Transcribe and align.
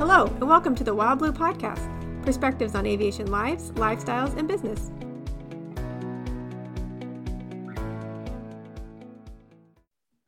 Hello, 0.00 0.24
and 0.24 0.48
welcome 0.48 0.74
to 0.76 0.82
the 0.82 0.94
Wild 0.94 1.18
Blue 1.18 1.30
Podcast 1.30 1.86
perspectives 2.24 2.74
on 2.74 2.86
aviation 2.86 3.30
lives, 3.30 3.70
lifestyles, 3.72 4.34
and 4.34 4.48
business. 4.48 4.90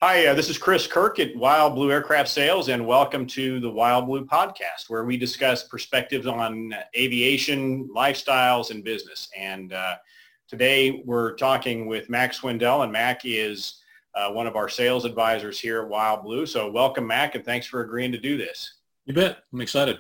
Hi, 0.03 0.27
uh, 0.27 0.35
this 0.35 0.51
is 0.51 0.59
Chris 0.59 0.87
Kirk 0.87 1.19
at 1.21 1.35
Wild 1.35 1.75
Blue 1.75 1.91
Aircraft 1.91 2.29
Sales, 2.29 2.69
and 2.69 2.87
welcome 2.87 3.27
to 3.29 3.61
the 3.61 3.71
Wild 3.71 4.05
Blue 4.05 4.27
Podcast, 4.27 4.91
where 4.91 5.07
we 5.07 5.17
discuss 5.17 5.67
perspectives 5.67 6.27
on 6.27 6.75
aviation, 6.95 7.89
lifestyles, 7.97 8.71
and 8.71 8.85
business. 8.85 9.31
And 9.35 9.73
uh, 9.73 9.95
today 10.49 11.03
we're 11.07 11.35
talking 11.37 11.87
with 11.87 12.11
Mac 12.11 12.35
Swindell, 12.35 12.83
and 12.83 12.93
Mac 12.93 13.23
is 13.25 13.81
uh, 14.15 14.33
one 14.33 14.47
of 14.47 14.55
our 14.55 14.69
sales 14.69 15.07
advisors 15.07 15.59
here 15.59 15.81
at 15.81 15.89
Wild 15.89 16.25
Blue. 16.25 16.45
So 16.45 16.71
welcome, 16.71 17.07
Mac, 17.07 17.37
and 17.37 17.43
thanks 17.43 17.67
for 17.67 17.81
agreeing 17.81 18.13
to 18.13 18.19
do 18.19 18.37
this. 18.37 18.75
You 19.07 19.15
bet. 19.15 19.39
I'm 19.53 19.61
excited. 19.61 19.99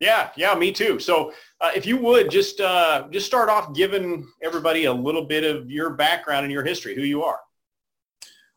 Yeah, 0.00 0.30
yeah, 0.36 0.54
me 0.56 0.72
too. 0.72 0.98
So 0.98 1.32
uh, 1.60 1.70
if 1.76 1.86
you 1.86 1.96
would 1.96 2.28
just 2.28 2.60
uh, 2.60 3.06
just 3.10 3.24
start 3.24 3.48
off 3.48 3.72
giving 3.72 4.26
everybody 4.42 4.86
a 4.86 4.92
little 4.92 5.24
bit 5.24 5.44
of 5.44 5.70
your 5.70 5.90
background 5.90 6.44
and 6.44 6.52
your 6.52 6.64
history, 6.64 6.96
who 6.96 7.02
you 7.02 7.22
are. 7.22 7.38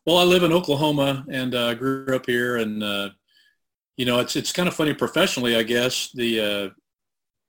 Well, 0.04 0.18
I 0.18 0.24
live 0.24 0.42
in 0.42 0.52
Oklahoma 0.52 1.24
and 1.30 1.54
uh, 1.54 1.74
grew 1.74 2.14
up 2.14 2.26
here, 2.26 2.56
and 2.56 2.82
uh, 2.82 3.10
you 3.96 4.06
know, 4.06 4.18
it's 4.18 4.34
it's 4.34 4.52
kind 4.52 4.68
of 4.68 4.74
funny 4.74 4.92
professionally, 4.92 5.56
I 5.56 5.62
guess. 5.62 6.10
The 6.14 6.40
uh, 6.40 6.68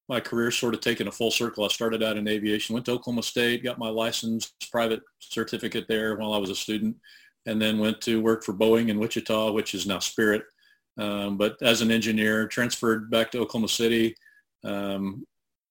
my 0.08 0.20
career 0.20 0.52
sort 0.52 0.74
of 0.74 0.82
taken 0.82 1.08
a 1.08 1.12
full 1.12 1.32
circle. 1.32 1.66
I 1.66 1.68
started 1.68 2.04
out 2.04 2.18
in 2.18 2.28
aviation, 2.28 2.74
went 2.74 2.86
to 2.86 2.94
Oklahoma 2.94 3.24
State, 3.24 3.64
got 3.64 3.80
my 3.80 3.90
license, 3.90 4.54
private 4.72 5.02
certificate 5.20 5.86
there 5.88 6.16
while 6.16 6.34
I 6.34 6.38
was 6.38 6.50
a 6.50 6.56
student, 6.56 6.96
and 7.46 7.62
then 7.62 7.80
went 7.80 8.00
to 8.02 8.22
work 8.22 8.44
for 8.44 8.54
Boeing 8.54 8.90
in 8.90 9.00
Wichita, 9.00 9.52
which 9.52 9.74
is 9.74 9.88
now 9.88 10.00
Spirit. 10.00 10.44
Um, 10.98 11.38
but 11.38 11.58
as 11.62 11.82
an 11.82 11.92
engineer, 11.92 12.48
transferred 12.48 13.10
back 13.12 13.32
to 13.32 13.40
Oklahoma 13.40 13.68
City 13.68 14.16
um, 14.64 15.26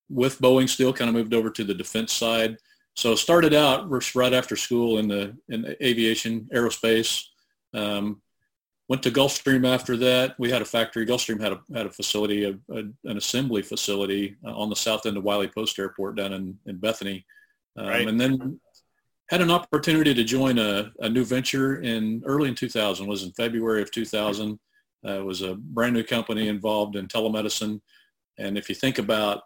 with 0.09 0.39
Boeing. 0.39 0.69
Still 0.69 0.92
kind 0.92 1.09
of 1.09 1.14
moved 1.14 1.34
over 1.34 1.51
to 1.51 1.64
the 1.64 1.75
defense 1.75 2.12
side. 2.12 2.56
So 2.95 3.14
started 3.14 3.53
out 3.53 3.86
right 4.14 4.33
after 4.33 4.56
school 4.56 4.98
in 4.98 5.09
the 5.09 5.36
in 5.48 5.75
aviation 5.83 6.48
aerospace. 6.55 7.25
Um, 7.75 8.23
went 8.89 9.03
to 9.03 9.11
Gulfstream 9.11 9.67
after 9.67 9.97
that. 9.98 10.39
We 10.39 10.51
had 10.51 10.62
a 10.62 10.67
factory. 10.67 11.05
Gulfstream 11.05 11.41
had 11.41 11.53
a 11.53 11.61
had 11.75 11.86
a 11.86 11.91
facility, 11.91 12.45
a, 12.45 12.51
a, 12.75 12.79
an 13.05 13.17
assembly 13.17 13.62
facility 13.62 14.36
uh, 14.45 14.56
on 14.56 14.70
the 14.70 14.77
south 14.77 15.06
end 15.06 15.17
of 15.17 15.25
Wiley 15.25 15.48
Post 15.48 15.79
Airport 15.79 16.17
down 16.17 16.33
in 16.33 16.58
in 16.67 16.77
Bethany. 16.77 17.27
Um, 17.77 17.89
right. 17.89 18.08
And 18.08 18.19
then 18.19 18.61
had 19.29 19.42
an 19.42 19.51
opportunity 19.51 20.14
to 20.14 20.25
join 20.25 20.58
a, 20.58 20.92
a 21.01 21.08
new 21.08 21.25
venture 21.25 21.83
in 21.83 22.23
early 22.25 22.48
in 22.48 22.55
2000. 22.55 23.06
Was 23.06 23.25
in 23.25 23.33
February 23.33 23.83
of 23.83 23.91
2000. 23.91 24.58
Uh, 25.05 25.20
it 25.20 25.25
was 25.25 25.42
a 25.42 25.55
brand 25.55 25.94
new 25.94 26.02
company 26.02 26.48
involved 26.48 26.97
in 26.97 27.06
telemedicine. 27.06 27.80
And 28.39 28.58
if 28.58 28.69
you 28.69 28.75
think 28.75 28.98
about 28.98 29.42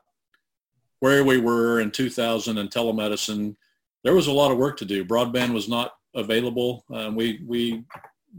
where 1.01 1.25
we 1.25 1.39
were 1.39 1.81
in 1.81 1.91
2000 1.91 2.59
in 2.59 2.69
telemedicine, 2.69 3.57
there 4.05 4.15
was 4.15 4.27
a 4.27 4.33
lot 4.33 4.51
of 4.51 4.59
work 4.59 4.77
to 4.79 4.85
do. 4.85 5.05
Broadband 5.05 5.53
was 5.53 5.69
not 5.69 5.93
available. 6.15 6.85
Um, 6.93 7.15
we, 7.15 7.41
we 7.47 7.85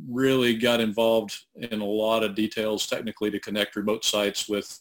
really 0.09 0.55
got 0.55 0.79
involved 0.79 1.37
in 1.55 1.81
a 1.81 1.85
lot 1.85 2.23
of 2.23 2.35
details 2.35 2.87
technically 2.87 3.31
to 3.31 3.39
connect 3.39 3.75
remote 3.75 4.05
sites 4.05 4.47
with 4.47 4.79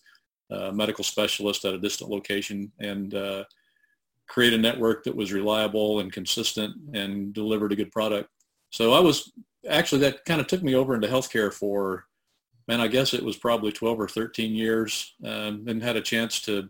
uh, 0.51 0.71
medical 0.73 1.05
specialists 1.05 1.65
at 1.65 1.75
a 1.75 1.79
distant 1.79 2.11
location 2.11 2.71
and 2.81 3.15
uh, 3.15 3.45
create 4.29 4.53
a 4.53 4.59
network 4.59 5.05
that 5.05 5.15
was 5.15 5.33
reliable 5.33 6.01
and 6.01 6.13
consistent 6.13 6.75
and 6.95 7.33
delivered 7.35 7.73
a 7.73 7.77
good 7.77 7.91
product. 7.91 8.29
So 8.71 8.93
I 8.93 9.01
was 9.01 9.33
actually 9.69 10.01
that 10.03 10.25
kind 10.25 10.41
of 10.41 10.47
took 10.47 10.63
me 10.63 10.75
over 10.75 10.95
into 10.95 11.09
healthcare 11.09 11.53
for 11.53 12.05
man, 12.71 12.81
I 12.81 12.87
guess 12.87 13.15
it 13.15 13.25
was 13.25 13.37
probably 13.37 13.73
12 13.73 13.99
or 13.99 14.07
13 14.07 14.55
years 14.55 15.15
um, 15.25 15.65
and 15.67 15.83
had 15.83 15.97
a 15.97 16.01
chance 16.01 16.41
to 16.43 16.69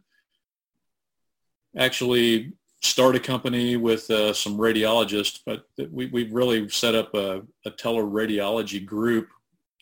actually 1.77 2.55
start 2.81 3.17
a 3.17 3.21
company 3.21 3.77
with 3.77 4.11
uh, 4.11 4.33
some 4.33 4.57
radiologists, 4.57 5.41
but 5.45 5.67
we, 5.91 6.07
we've 6.07 6.33
really 6.33 6.67
set 6.71 6.95
up 6.95 7.13
a, 7.13 7.43
a 7.67 7.71
teleradiology 7.73 8.83
group, 8.83 9.29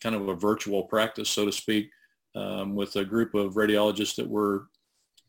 kind 0.02 0.16
of 0.16 0.26
a 0.26 0.34
virtual 0.34 0.82
practice, 0.82 1.30
so 1.30 1.46
to 1.46 1.52
speak, 1.52 1.88
um, 2.34 2.74
with 2.74 2.96
a 2.96 3.04
group 3.04 3.34
of 3.34 3.54
radiologists 3.54 4.16
that 4.16 4.28
were 4.28 4.66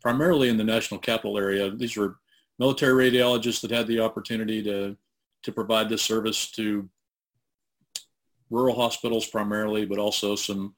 primarily 0.01 0.49
in 0.49 0.57
the 0.57 0.63
national 0.63 0.99
capital 0.99 1.37
area. 1.37 1.69
These 1.69 1.97
were 1.97 2.17
military 2.57 3.11
radiologists 3.11 3.61
that 3.61 3.69
had 3.69 3.85
the 3.85 3.99
opportunity 3.99 4.63
to, 4.63 4.97
to 5.43 5.51
provide 5.51 5.87
this 5.87 6.01
service 6.01 6.49
to 6.53 6.89
rural 8.49 8.75
hospitals 8.75 9.27
primarily, 9.27 9.85
but 9.85 9.99
also 9.99 10.35
some 10.35 10.73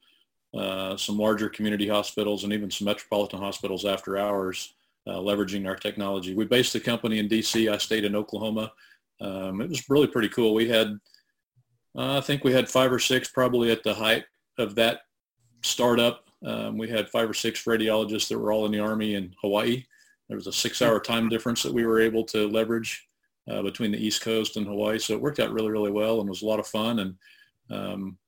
uh, 0.54 0.96
some 0.98 1.16
larger 1.18 1.48
community 1.48 1.88
hospitals 1.88 2.44
and 2.44 2.52
even 2.52 2.70
some 2.70 2.84
metropolitan 2.84 3.38
hospitals 3.38 3.86
after 3.86 4.18
hours, 4.18 4.74
uh, 5.06 5.14
leveraging 5.14 5.66
our 5.66 5.76
technology. 5.76 6.34
We 6.34 6.44
based 6.44 6.74
the 6.74 6.80
company 6.80 7.18
in 7.18 7.28
D.C. 7.28 7.70
I 7.70 7.78
stayed 7.78 8.04
in 8.04 8.14
Oklahoma. 8.14 8.70
Um, 9.22 9.62
it 9.62 9.70
was 9.70 9.88
really 9.88 10.08
pretty 10.08 10.28
cool. 10.28 10.52
We 10.52 10.68
had, 10.68 10.88
uh, 11.96 12.18
I 12.18 12.20
think 12.20 12.44
we 12.44 12.52
had 12.52 12.68
five 12.68 12.92
or 12.92 12.98
six 12.98 13.30
probably 13.30 13.70
at 13.70 13.82
the 13.82 13.94
height 13.94 14.24
of 14.58 14.74
that 14.74 15.00
startup. 15.62 16.24
Um, 16.44 16.76
we 16.76 16.88
had 16.88 17.08
five 17.08 17.30
or 17.30 17.34
six 17.34 17.64
radiologists 17.64 18.28
that 18.28 18.38
were 18.38 18.52
all 18.52 18.66
in 18.66 18.72
the 18.72 18.80
Army 18.80 19.14
in 19.14 19.34
Hawaii. 19.40 19.84
There 20.28 20.36
was 20.36 20.48
a 20.48 20.52
six-hour 20.52 21.00
time 21.00 21.28
difference 21.28 21.62
that 21.62 21.72
we 21.72 21.86
were 21.86 22.00
able 22.00 22.24
to 22.24 22.48
leverage 22.48 23.08
uh, 23.50 23.62
between 23.62 23.92
the 23.92 24.04
East 24.04 24.22
Coast 24.22 24.56
and 24.56 24.66
Hawaii. 24.66 24.98
So 24.98 25.14
it 25.14 25.20
worked 25.20 25.40
out 25.40 25.52
really, 25.52 25.70
really 25.70 25.90
well 25.90 26.20
and 26.20 26.28
was 26.28 26.42
a 26.42 26.46
lot 26.46 26.60
of 26.60 26.66
fun. 26.66 26.98
And 26.98 27.16
um, 27.72 28.18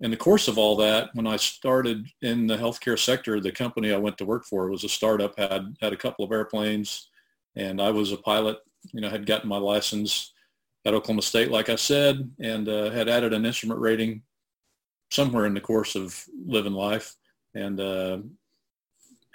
in 0.00 0.10
the 0.10 0.16
course 0.16 0.48
of 0.48 0.58
all 0.58 0.74
that, 0.76 1.10
when 1.14 1.28
I 1.28 1.36
started 1.36 2.06
in 2.22 2.48
the 2.48 2.56
healthcare 2.56 2.98
sector, 2.98 3.38
the 3.38 3.52
company 3.52 3.92
I 3.92 3.98
went 3.98 4.18
to 4.18 4.24
work 4.24 4.44
for 4.44 4.68
was 4.68 4.82
a 4.82 4.88
startup, 4.88 5.38
had 5.38 5.76
had 5.80 5.92
a 5.92 5.96
couple 5.96 6.24
of 6.24 6.32
airplanes, 6.32 7.08
and 7.54 7.80
I 7.80 7.90
was 7.90 8.10
a 8.10 8.16
pilot. 8.16 8.58
You 8.92 9.00
know, 9.00 9.08
had 9.08 9.26
gotten 9.26 9.48
my 9.48 9.58
license 9.58 10.32
at 10.84 10.94
Oklahoma 10.94 11.22
State, 11.22 11.52
like 11.52 11.68
I 11.68 11.76
said, 11.76 12.28
and 12.40 12.68
uh, 12.68 12.90
had 12.90 13.08
added 13.08 13.32
an 13.32 13.46
instrument 13.46 13.78
rating 13.78 14.22
somewhere 15.12 15.46
in 15.46 15.54
the 15.54 15.60
course 15.60 15.94
of 15.94 16.24
living 16.44 16.72
life, 16.72 17.14
and 17.54 17.78
uh, 17.78 18.18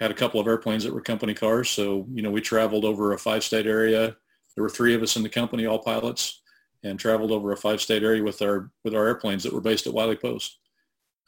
had 0.00 0.10
a 0.10 0.14
couple 0.14 0.38
of 0.38 0.46
airplanes 0.46 0.84
that 0.84 0.92
were 0.92 1.00
company 1.00 1.32
cars. 1.32 1.70
So 1.70 2.06
you 2.12 2.20
know, 2.20 2.30
we 2.30 2.42
traveled 2.42 2.84
over 2.84 3.14
a 3.14 3.18
five-state 3.18 3.66
area. 3.66 4.14
There 4.54 4.62
were 4.62 4.68
three 4.68 4.94
of 4.94 5.02
us 5.02 5.16
in 5.16 5.22
the 5.22 5.30
company, 5.30 5.64
all 5.64 5.78
pilots 5.78 6.42
and 6.84 6.98
traveled 6.98 7.32
over 7.32 7.52
a 7.52 7.56
five-state 7.56 8.02
area 8.02 8.22
with 8.22 8.40
our 8.42 8.70
with 8.84 8.94
our 8.94 9.06
airplanes 9.06 9.42
that 9.42 9.52
were 9.52 9.60
based 9.60 9.86
at 9.86 9.92
Wiley 9.92 10.16
Post. 10.16 10.58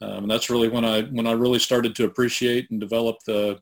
Um, 0.01 0.23
and 0.23 0.31
that's 0.31 0.49
really 0.49 0.69
when 0.69 0.85
I 0.85 1.03
when 1.03 1.27
I 1.27 1.33
really 1.33 1.59
started 1.59 1.95
to 1.95 2.05
appreciate 2.05 2.71
and 2.71 2.79
develop 2.79 3.17
the 3.25 3.61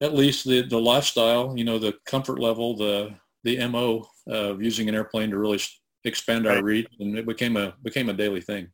at 0.00 0.14
least 0.14 0.46
the 0.46 0.62
the 0.62 0.80
lifestyle, 0.80 1.56
you 1.56 1.64
know, 1.64 1.78
the 1.78 1.94
comfort 2.06 2.38
level, 2.38 2.76
the 2.76 3.14
the 3.44 3.66
mo 3.68 4.08
of 4.26 4.62
using 4.62 4.88
an 4.88 4.94
airplane 4.94 5.30
to 5.30 5.38
really 5.38 5.60
expand 6.04 6.46
our 6.46 6.62
reach, 6.62 6.88
and 7.00 7.18
it 7.18 7.26
became 7.26 7.56
a 7.56 7.74
became 7.82 8.08
a 8.08 8.14
daily 8.14 8.40
thing. 8.40 8.68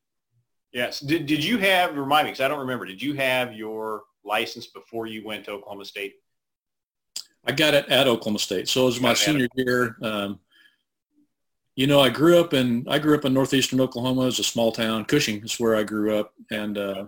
Yes. 0.72 1.00
Did 1.00 1.26
did 1.26 1.44
you 1.44 1.58
have 1.58 1.96
remind 1.96 2.26
me 2.26 2.32
because 2.32 2.44
I 2.44 2.48
don't 2.48 2.60
remember? 2.60 2.84
Did 2.84 3.02
you 3.02 3.14
have 3.14 3.54
your 3.54 4.02
license 4.24 4.66
before 4.66 5.06
you 5.06 5.24
went 5.24 5.44
to 5.46 5.52
Oklahoma 5.52 5.84
State? 5.84 6.16
I 7.44 7.52
got 7.52 7.74
it 7.74 7.88
at 7.88 8.06
Oklahoma 8.06 8.38
State. 8.38 8.68
So 8.68 8.82
it 8.82 8.86
was 8.86 9.00
my 9.00 9.14
senior 9.14 9.48
year. 9.54 9.96
Um, 10.02 10.40
you 11.78 11.86
know, 11.86 12.00
I 12.00 12.08
grew 12.08 12.40
up 12.40 12.54
in 12.54 12.84
I 12.88 12.98
grew 12.98 13.14
up 13.14 13.24
in 13.24 13.32
northeastern 13.32 13.80
Oklahoma. 13.80 14.26
It's 14.26 14.40
a 14.40 14.42
small 14.42 14.72
town. 14.72 15.04
Cushing 15.04 15.44
is 15.44 15.60
where 15.60 15.76
I 15.76 15.84
grew 15.84 16.18
up, 16.18 16.34
and 16.50 16.76
uh, 16.76 17.04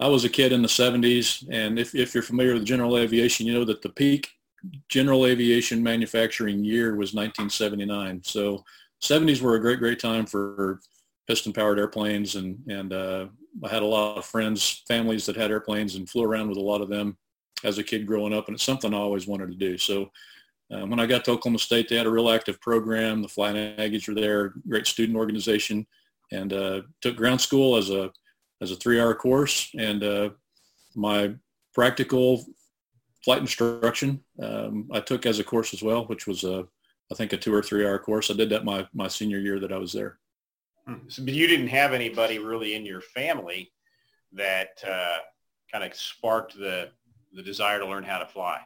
I 0.00 0.08
was 0.08 0.24
a 0.24 0.28
kid 0.28 0.50
in 0.50 0.62
the 0.62 0.68
70s. 0.68 1.46
And 1.48 1.78
if, 1.78 1.94
if 1.94 2.12
you're 2.12 2.24
familiar 2.24 2.54
with 2.54 2.64
general 2.64 2.98
aviation, 2.98 3.46
you 3.46 3.54
know 3.54 3.64
that 3.66 3.82
the 3.82 3.90
peak 3.90 4.30
general 4.88 5.26
aviation 5.26 5.80
manufacturing 5.80 6.64
year 6.64 6.96
was 6.96 7.14
1979. 7.14 8.22
So 8.24 8.64
70s 9.00 9.40
were 9.40 9.54
a 9.54 9.60
great, 9.60 9.78
great 9.78 10.00
time 10.00 10.26
for 10.26 10.80
piston-powered 11.28 11.78
airplanes, 11.78 12.34
and 12.34 12.58
and 12.66 12.92
uh, 12.92 13.26
I 13.62 13.68
had 13.68 13.84
a 13.84 13.86
lot 13.86 14.18
of 14.18 14.24
friends, 14.24 14.82
families 14.88 15.24
that 15.26 15.36
had 15.36 15.52
airplanes, 15.52 15.94
and 15.94 16.10
flew 16.10 16.24
around 16.24 16.48
with 16.48 16.58
a 16.58 16.60
lot 16.72 16.80
of 16.80 16.88
them 16.88 17.16
as 17.62 17.78
a 17.78 17.84
kid 17.84 18.08
growing 18.08 18.34
up. 18.34 18.48
And 18.48 18.56
it's 18.56 18.64
something 18.64 18.92
I 18.92 18.96
always 18.96 19.28
wanted 19.28 19.52
to 19.52 19.56
do. 19.56 19.78
So 19.78 20.10
um, 20.70 20.90
when 20.90 21.00
I 21.00 21.06
got 21.06 21.24
to 21.24 21.32
Oklahoma 21.32 21.58
State, 21.58 21.88
they 21.88 21.96
had 21.96 22.06
a 22.06 22.10
real 22.10 22.30
active 22.30 22.60
program. 22.60 23.22
The 23.22 23.28
Flying 23.28 23.76
Aggies 23.76 24.08
were 24.08 24.14
there, 24.14 24.54
great 24.68 24.86
student 24.86 25.18
organization, 25.18 25.86
and 26.32 26.52
uh, 26.52 26.82
took 27.00 27.16
ground 27.16 27.40
school 27.40 27.76
as 27.76 27.90
a 27.90 28.10
as 28.62 28.70
a 28.70 28.76
three-hour 28.76 29.14
course. 29.14 29.70
And 29.78 30.02
uh, 30.02 30.30
my 30.94 31.34
practical 31.74 32.46
flight 33.24 33.40
instruction 33.40 34.22
um, 34.42 34.88
I 34.92 35.00
took 35.00 35.26
as 35.26 35.38
a 35.38 35.44
course 35.44 35.74
as 35.74 35.82
well, 35.82 36.06
which 36.06 36.26
was 36.26 36.44
a 36.44 36.66
I 37.12 37.14
think 37.14 37.32
a 37.32 37.36
two 37.36 37.54
or 37.54 37.62
three-hour 37.62 37.98
course. 37.98 38.30
I 38.30 38.34
did 38.34 38.48
that 38.50 38.64
my 38.64 38.86
my 38.94 39.08
senior 39.08 39.38
year 39.38 39.60
that 39.60 39.72
I 39.72 39.78
was 39.78 39.92
there. 39.92 40.18
Hmm. 40.86 41.08
So, 41.08 41.24
but 41.24 41.34
you 41.34 41.46
didn't 41.46 41.68
have 41.68 41.92
anybody 41.92 42.38
really 42.38 42.74
in 42.74 42.86
your 42.86 43.02
family 43.02 43.70
that 44.32 44.82
uh, 44.86 45.18
kind 45.70 45.84
of 45.84 45.94
sparked 45.94 46.54
the 46.56 46.90
the 47.34 47.42
desire 47.42 47.80
to 47.80 47.86
learn 47.86 48.04
how 48.04 48.18
to 48.18 48.26
fly 48.26 48.60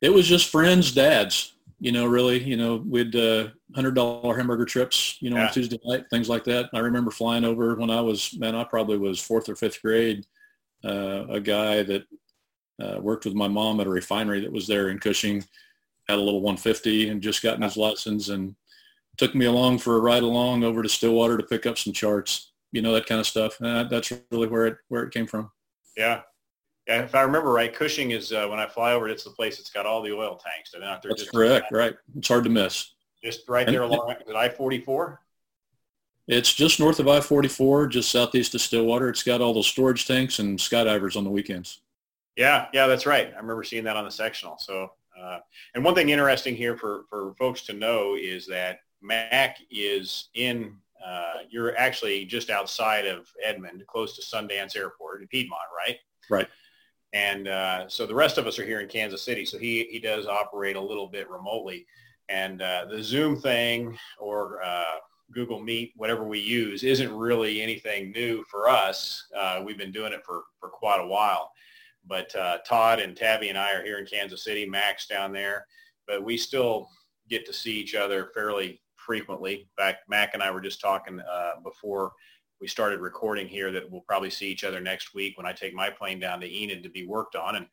it 0.00 0.10
was 0.10 0.26
just 0.26 0.48
friends, 0.50 0.92
dads, 0.92 1.54
you 1.78 1.92
know, 1.92 2.06
really, 2.06 2.42
you 2.42 2.56
know, 2.56 2.76
we'd 2.86 3.16
uh, 3.16 3.48
hundred 3.74 3.94
dollar 3.94 4.36
hamburger 4.36 4.64
trips, 4.64 5.16
you 5.20 5.30
know, 5.30 5.36
yeah. 5.36 5.46
on 5.46 5.52
Tuesday 5.52 5.78
night, 5.84 6.04
things 6.10 6.28
like 6.28 6.44
that. 6.44 6.68
I 6.74 6.80
remember 6.80 7.10
flying 7.10 7.44
over 7.44 7.74
when 7.76 7.90
I 7.90 8.00
was, 8.00 8.36
man, 8.38 8.54
I 8.54 8.64
probably 8.64 8.98
was 8.98 9.20
fourth 9.20 9.48
or 9.48 9.56
fifth 9.56 9.80
grade 9.82 10.26
uh, 10.84 11.26
a 11.28 11.40
guy 11.40 11.82
that 11.82 12.04
uh, 12.82 12.98
worked 13.00 13.24
with 13.24 13.34
my 13.34 13.48
mom 13.48 13.80
at 13.80 13.86
a 13.86 13.90
refinery 13.90 14.40
that 14.40 14.52
was 14.52 14.66
there 14.66 14.88
in 14.88 14.98
Cushing, 14.98 15.44
had 16.08 16.18
a 16.18 16.22
little 16.22 16.40
150 16.40 17.10
and 17.10 17.22
just 17.22 17.42
gotten 17.42 17.62
his 17.62 17.76
license 17.76 18.28
and 18.28 18.54
took 19.16 19.34
me 19.34 19.46
along 19.46 19.78
for 19.78 19.96
a 19.96 20.00
ride 20.00 20.22
along 20.22 20.64
over 20.64 20.82
to 20.82 20.88
Stillwater 20.88 21.36
to 21.36 21.44
pick 21.44 21.66
up 21.66 21.78
some 21.78 21.92
charts, 21.92 22.52
you 22.72 22.82
know, 22.82 22.92
that 22.92 23.06
kind 23.06 23.20
of 23.20 23.26
stuff. 23.26 23.60
And 23.60 23.90
that's 23.90 24.12
really 24.30 24.48
where 24.48 24.66
it, 24.66 24.78
where 24.88 25.02
it 25.02 25.12
came 25.12 25.26
from. 25.26 25.50
Yeah. 25.96 26.22
If 26.90 27.14
I 27.14 27.22
remember 27.22 27.52
right, 27.52 27.72
Cushing 27.72 28.10
is 28.10 28.32
uh, 28.32 28.46
when 28.48 28.58
I 28.58 28.66
fly 28.66 28.92
over, 28.92 29.08
it's 29.08 29.24
the 29.24 29.30
place 29.30 29.58
that's 29.58 29.70
got 29.70 29.86
all 29.86 30.02
the 30.02 30.12
oil 30.12 30.36
tanks. 30.36 30.72
They're 30.72 30.80
not 30.80 31.02
there. 31.02 31.12
That's 31.16 31.30
correct. 31.30 31.66
Right. 31.70 31.94
It's 32.16 32.28
hard 32.28 32.44
to 32.44 32.50
miss. 32.50 32.94
Just 33.22 33.48
right 33.48 33.66
there 33.66 33.82
along 33.82 34.10
I-44. 34.10 35.18
It's 36.26 36.52
just 36.52 36.80
north 36.80 37.00
of 37.00 37.08
I-44, 37.08 37.90
just 37.90 38.10
southeast 38.10 38.54
of 38.54 38.60
Stillwater. 38.60 39.08
It's 39.08 39.22
got 39.22 39.40
all 39.40 39.52
those 39.52 39.66
storage 39.66 40.06
tanks 40.06 40.38
and 40.38 40.58
skydivers 40.58 41.16
on 41.16 41.24
the 41.24 41.30
weekends. 41.30 41.80
Yeah, 42.36 42.66
yeah, 42.72 42.86
that's 42.86 43.06
right. 43.06 43.32
I 43.34 43.40
remember 43.40 43.64
seeing 43.64 43.84
that 43.84 43.96
on 43.96 44.04
the 44.04 44.10
sectional. 44.10 44.56
So, 44.58 44.92
uh, 45.20 45.40
and 45.74 45.84
one 45.84 45.94
thing 45.94 46.08
interesting 46.08 46.54
here 46.54 46.76
for, 46.76 47.04
for 47.10 47.34
folks 47.38 47.62
to 47.62 47.72
know 47.72 48.16
is 48.18 48.46
that 48.46 48.80
Mac 49.02 49.58
is 49.70 50.28
in, 50.34 50.76
uh, 51.04 51.34
you're 51.50 51.76
actually 51.76 52.24
just 52.24 52.48
outside 52.48 53.06
of 53.06 53.28
Edmond, 53.44 53.84
close 53.86 54.16
to 54.16 54.22
Sundance 54.22 54.76
Airport 54.76 55.22
in 55.22 55.28
Piedmont, 55.28 55.60
right? 55.76 55.98
Right. 56.30 56.48
And 57.12 57.48
uh, 57.48 57.88
so 57.88 58.06
the 58.06 58.14
rest 58.14 58.38
of 58.38 58.46
us 58.46 58.58
are 58.58 58.64
here 58.64 58.80
in 58.80 58.88
Kansas 58.88 59.22
City. 59.22 59.44
So 59.44 59.58
he, 59.58 59.88
he 59.90 59.98
does 59.98 60.26
operate 60.26 60.76
a 60.76 60.80
little 60.80 61.08
bit 61.08 61.28
remotely. 61.28 61.86
And 62.28 62.62
uh, 62.62 62.86
the 62.88 63.02
Zoom 63.02 63.40
thing 63.40 63.98
or 64.18 64.62
uh, 64.62 64.96
Google 65.32 65.60
Meet, 65.60 65.92
whatever 65.96 66.24
we 66.24 66.38
use, 66.38 66.84
isn't 66.84 67.12
really 67.12 67.60
anything 67.60 68.12
new 68.12 68.44
for 68.48 68.68
us. 68.68 69.26
Uh, 69.36 69.62
we've 69.64 69.78
been 69.78 69.92
doing 69.92 70.12
it 70.12 70.24
for, 70.24 70.44
for 70.60 70.68
quite 70.68 71.00
a 71.00 71.06
while. 71.06 71.50
But 72.06 72.34
uh, 72.36 72.58
Todd 72.66 73.00
and 73.00 73.16
Tabby 73.16 73.48
and 73.48 73.58
I 73.58 73.72
are 73.72 73.84
here 73.84 73.98
in 73.98 74.06
Kansas 74.06 74.44
City, 74.44 74.66
Mac's 74.66 75.06
down 75.06 75.32
there. 75.32 75.66
But 76.06 76.24
we 76.24 76.36
still 76.36 76.88
get 77.28 77.44
to 77.46 77.52
see 77.52 77.72
each 77.72 77.94
other 77.94 78.30
fairly 78.34 78.80
frequently. 78.96 79.54
In 79.54 79.66
fact, 79.76 80.08
Mac 80.08 80.34
and 80.34 80.42
I 80.42 80.50
were 80.50 80.60
just 80.60 80.80
talking 80.80 81.20
uh, 81.20 81.52
before 81.62 82.12
we 82.60 82.68
started 82.68 83.00
recording 83.00 83.48
here 83.48 83.72
that 83.72 83.90
we'll 83.90 84.02
probably 84.02 84.30
see 84.30 84.50
each 84.50 84.64
other 84.64 84.80
next 84.80 85.14
week 85.14 85.36
when 85.36 85.46
I 85.46 85.52
take 85.52 85.74
my 85.74 85.88
plane 85.88 86.20
down 86.20 86.40
to 86.40 86.46
Enid 86.46 86.82
to 86.82 86.90
be 86.90 87.06
worked 87.06 87.34
on. 87.34 87.56
And, 87.56 87.66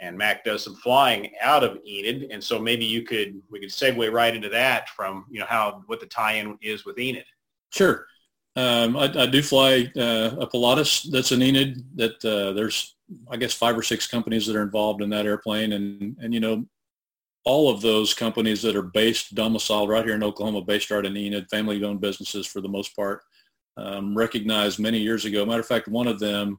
and 0.00 0.18
Mac 0.18 0.44
does 0.44 0.64
some 0.64 0.74
flying 0.76 1.32
out 1.40 1.62
of 1.62 1.78
Enid. 1.86 2.28
And 2.30 2.42
so 2.42 2.58
maybe 2.58 2.84
you 2.84 3.02
could, 3.02 3.40
we 3.50 3.60
could 3.60 3.70
segue 3.70 4.12
right 4.12 4.34
into 4.34 4.48
that 4.48 4.88
from, 4.90 5.26
you 5.30 5.38
know, 5.38 5.46
how, 5.48 5.84
what 5.86 6.00
the 6.00 6.06
tie-in 6.06 6.58
is 6.60 6.84
with 6.84 6.98
Enid. 6.98 7.24
Sure. 7.70 8.06
Um, 8.56 8.96
I, 8.96 9.04
I, 9.04 9.26
do 9.26 9.42
fly 9.42 9.90
uh, 9.96 10.36
a 10.38 10.46
Pilatus 10.46 11.10
that's 11.10 11.32
an 11.32 11.40
Enid 11.40 11.84
that 11.96 12.22
uh, 12.24 12.52
there's, 12.52 12.96
I 13.30 13.36
guess, 13.36 13.54
five 13.54 13.78
or 13.78 13.82
six 13.82 14.06
companies 14.06 14.46
that 14.46 14.56
are 14.56 14.62
involved 14.62 15.02
in 15.02 15.08
that 15.10 15.24
airplane. 15.24 15.72
And, 15.72 16.16
and, 16.20 16.34
you 16.34 16.40
know, 16.40 16.66
all 17.44 17.70
of 17.70 17.80
those 17.80 18.12
companies 18.12 18.60
that 18.62 18.76
are 18.76 18.82
based, 18.82 19.34
domiciled 19.34 19.88
right 19.88 20.04
here 20.04 20.14
in 20.14 20.22
Oklahoma, 20.22 20.62
based 20.62 20.90
right 20.90 21.04
in 21.04 21.16
Enid, 21.16 21.46
family-owned 21.50 22.00
businesses 22.00 22.46
for 22.46 22.60
the 22.60 22.68
most 22.68 22.94
part, 22.94 23.22
um, 23.76 24.16
recognized 24.16 24.78
many 24.78 24.98
years 24.98 25.24
ago. 25.24 25.44
Matter 25.44 25.60
of 25.60 25.66
fact, 25.66 25.88
one 25.88 26.06
of 26.06 26.18
them 26.18 26.58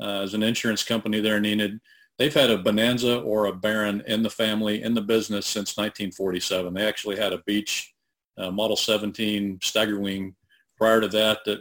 uh, 0.00 0.22
is 0.24 0.34
an 0.34 0.42
insurance 0.42 0.82
company 0.82 1.20
there 1.20 1.36
in 1.36 1.46
Enid. 1.46 1.80
They've 2.18 2.34
had 2.34 2.50
a 2.50 2.58
Bonanza 2.58 3.20
or 3.20 3.46
a 3.46 3.52
Baron 3.52 4.02
in 4.06 4.22
the 4.22 4.30
family, 4.30 4.82
in 4.82 4.94
the 4.94 5.00
business 5.00 5.46
since 5.46 5.76
1947. 5.76 6.74
They 6.74 6.86
actually 6.86 7.16
had 7.16 7.32
a 7.32 7.42
Beech 7.46 7.94
uh, 8.36 8.50
Model 8.50 8.76
17 8.76 9.58
Staggerwing 9.58 10.34
prior 10.76 11.00
to 11.00 11.08
that 11.08 11.38
that 11.44 11.60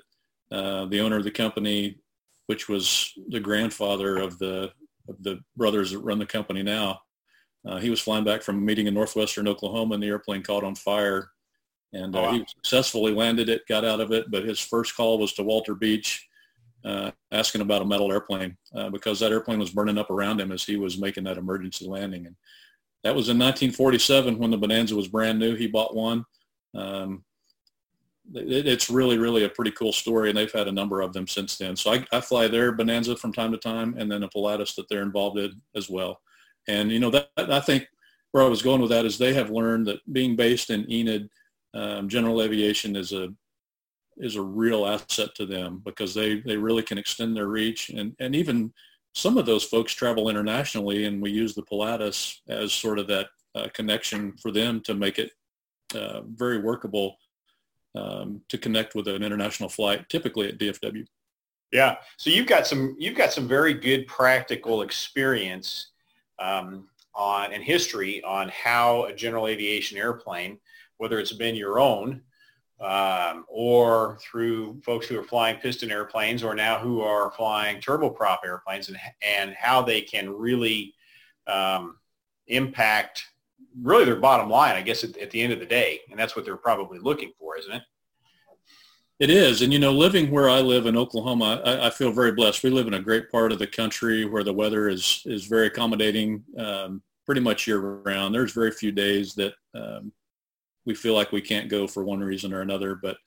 uh, 0.52 0.86
the 0.86 1.02
owner 1.02 1.18
of 1.18 1.24
the 1.24 1.32
company, 1.32 2.00
which 2.48 2.70
was 2.70 3.12
the 3.30 3.40
grandfather 3.40 4.18
of 4.18 4.40
the, 4.40 4.72
of 5.10 5.22
the 5.22 5.40
brothers 5.56 5.92
that 5.92 6.00
run 6.00 6.20
the 6.20 6.26
company 6.26 6.64
now, 6.64 7.00
uh, 7.68 7.78
he 7.78 7.90
was 7.90 8.00
flying 8.00 8.24
back 8.24 8.42
from 8.42 8.58
a 8.58 8.62
meeting 8.62 8.88
in 8.88 8.94
northwestern 8.94 9.48
Oklahoma 9.48 9.96
and 9.96 10.04
the 10.04 10.08
airplane 10.08 10.42
caught 10.42 10.64
on 10.64 10.74
fire 10.74 11.30
and 11.94 12.16
uh, 12.16 12.20
oh, 12.20 12.24
wow. 12.24 12.32
he 12.34 12.46
successfully 12.48 13.14
landed 13.14 13.50
it, 13.50 13.68
got 13.68 13.86
out 13.86 14.02
of 14.02 14.12
it. 14.12 14.30
But 14.30 14.44
his 14.44 14.60
first 14.60 14.96
call 14.96 15.20
was 15.20 15.34
to 15.34 15.44
Walter 15.44 15.76
Beech, 15.76 16.28
uh, 16.86 17.12
asking 17.32 17.62
about 17.62 17.82
a 17.82 17.86
metal 17.86 18.12
airplane 18.12 18.58
uh, 18.76 18.90
because 18.90 19.20
that 19.20 19.32
airplane 19.32 19.60
was 19.60 19.72
burning 19.72 19.98
up 19.98 20.10
around 20.10 20.40
him 20.40 20.52
as 20.52 20.64
he 20.64 20.76
was 20.76 20.98
making 20.98 21.24
that 21.26 21.38
emergency 21.38 21.88
landing. 21.88 22.26
And 22.26 22.36
that 23.04 23.16
was 23.16 23.30
in 23.30 23.38
1947 23.38 24.38
when 24.38 24.52
the 24.52 24.58
Bonanza 24.58 24.96
was 24.96 25.08
brand 25.08 25.40
new. 25.40 25.56
He 25.56 25.68
bought 25.68 25.96
one. 25.96 26.26
Um, 26.76 27.24
it, 28.34 28.68
it's 28.68 28.90
really, 28.90 29.18
really 29.18 29.46
a 29.46 29.50
pretty 29.50 29.72
cool 29.72 29.94
story, 29.94 30.30
and 30.30 30.38
they've 30.38 30.52
had 30.52 30.68
a 30.68 30.72
number 30.72 31.00
of 31.00 31.14
them 31.14 31.28
since 31.28 31.58
then. 31.58 31.78
So 31.78 31.94
I, 31.94 32.06
I 32.12 32.20
fly 32.20 32.48
their 32.48 32.74
Bonanza 32.74 33.16
from 33.16 33.32
time 33.32 33.54
to 33.54 33.58
time, 33.58 33.96
and 33.98 34.12
then 34.12 34.24
a 34.24 34.30
Pilatus 34.30 34.76
that 34.76 34.90
they're 34.90 35.04
involved 35.04 35.40
in 35.40 35.62
as 35.76 35.90
well. 35.90 36.20
And 36.68 36.92
you 36.92 37.00
know 37.00 37.12
that 37.12 37.30
I 37.38 37.62
think 37.62 37.88
where 38.34 38.44
I 38.44 38.48
was 38.48 38.62
going 38.62 38.82
with 38.82 38.90
that 38.90 39.06
is 39.06 39.18
they 39.18 39.34
have 39.34 39.50
learned 39.50 39.88
that 39.88 40.00
being 40.12 40.36
based 40.36 40.70
in 40.70 40.92
Enid– 40.92 41.30
um, 41.74 42.10
general 42.10 42.42
aviation 42.42 42.96
is 42.96 43.12
a 43.12 43.30
is 44.18 44.36
a 44.36 44.42
real 44.42 44.88
asset 44.88 45.36
to 45.36 45.46
them 45.46 45.80
because 45.86 46.14
they, 46.16 46.40
they 46.40 46.58
really 46.58 46.82
can 46.82 46.98
extend 46.98 47.38
their 47.38 47.46
reach 47.48 47.90
and, 47.90 48.16
and 48.20 48.36
even 48.36 48.74
some 49.14 49.38
of 49.38 49.46
those 49.46 49.64
folks 49.64 49.94
travel 49.94 50.28
internationally 50.28 51.06
and 51.06 51.22
we 51.22 51.30
use 51.30 51.54
the 51.54 51.62
Pilatus 51.62 52.42
as 52.48 52.74
sort 52.74 52.98
of 52.98 53.08
that 53.08 53.28
uh, 53.56 53.68
connection 53.74 54.34
for 54.42 54.52
them 54.52 54.82
to 54.82 54.94
make 54.94 55.20
it 55.20 55.32
uh, 55.96 56.22
very 56.22 56.60
workable 56.60 57.18
um, 57.96 58.42
to 58.50 58.58
connect 58.58 58.96
with 58.96 59.08
an 59.08 59.24
international 59.24 59.70
flight, 59.70 60.08
typically 60.10 60.48
at 60.50 60.60
DFW. 60.60 61.06
Yeah, 61.72 61.96
so 62.18 62.30
you've 62.30 62.48
got 62.48 62.66
some 62.66 62.96
you've 62.98 63.18
got 63.18 63.34
some 63.34 63.48
very 63.48 63.74
good 63.74 64.08
practical 64.08 64.84
experience 64.84 65.92
um, 66.40 66.88
on 67.14 67.52
and 67.52 67.64
history 67.64 68.24
on 68.24 68.50
how 68.50 69.06
a 69.06 69.14
general 69.14 69.48
aviation 69.48 69.98
airplane 69.98 70.60
whether 70.98 71.20
it's 71.20 71.34
been 71.34 71.56
your 71.56 71.80
own 71.80 72.22
um, 72.80 73.46
or 73.48 74.20
through 74.22 74.80
folks 74.82 75.08
who 75.08 75.20
are 75.20 75.24
flying 75.24 75.58
piston 75.58 75.92
airplanes 75.92 76.44
or 76.44 76.54
now 76.54 76.78
who 76.78 77.02
are 77.02 77.32
flying 77.32 77.82
turboprop 77.82 78.40
airplanes 78.46 78.90
and, 78.90 78.98
and 79.22 79.54
how 79.54 79.82
they 79.82 80.02
can 80.02 80.30
really 80.30 80.94
um, 81.48 81.98
impact 82.48 83.26
really 83.82 84.06
their 84.06 84.16
bottom 84.16 84.50
line, 84.50 84.76
I 84.76 84.82
guess, 84.82 85.04
at, 85.04 85.18
at 85.18 85.32
the 85.32 85.42
end 85.42 85.54
of 85.54 85.60
the 85.60 85.66
day. 85.66 86.02
And 86.10 86.20
that's 86.20 86.36
what 86.36 86.46
they're 86.46 86.58
probably 86.58 87.00
looking 87.00 87.32
for, 87.40 87.58
isn't 87.58 87.74
it? 87.74 87.84
It 89.20 89.30
is. 89.32 89.64
And, 89.64 89.74
you 89.74 89.80
know, 89.80 89.92
living 89.92 90.30
where 90.30 90.48
I 90.48 90.60
live 90.60 90.86
in 90.86 90.96
Oklahoma, 90.96 91.62
I, 91.66 91.88
I, 91.88 91.90
feel 91.90 92.12
very 92.12 92.32
blessed. 92.32 92.62
We 92.62 92.70
live 92.70 92.86
in 92.86 92.94
a 92.94 93.00
great 93.00 93.32
part 93.32 93.52
of 93.52 93.58
the 93.58 93.66
country 93.66 94.26
where 94.26 94.44
the 94.44 94.54
weather 94.54 94.90
is, 94.90 95.24
is 95.26 95.46
very 95.48 95.66
accommodating 95.66 96.44
um, 96.60 97.02
pretty 97.26 97.42
much 97.42 97.66
year 97.66 97.80
round. 97.80 98.36
There's 98.36 98.54
very 98.54 98.70
few 98.70 98.92
days 98.92 99.34
that 99.34 99.56
um, 99.74 100.12
we 100.88 100.96
feel 100.96 101.14
like 101.14 101.32
we 101.34 101.42
can't 101.42 101.70
go 101.70 101.86
for 101.86 102.04
one 102.04 102.22
reason 102.22 102.54
or 102.54 102.62
another. 102.62 102.96
But 102.96 103.18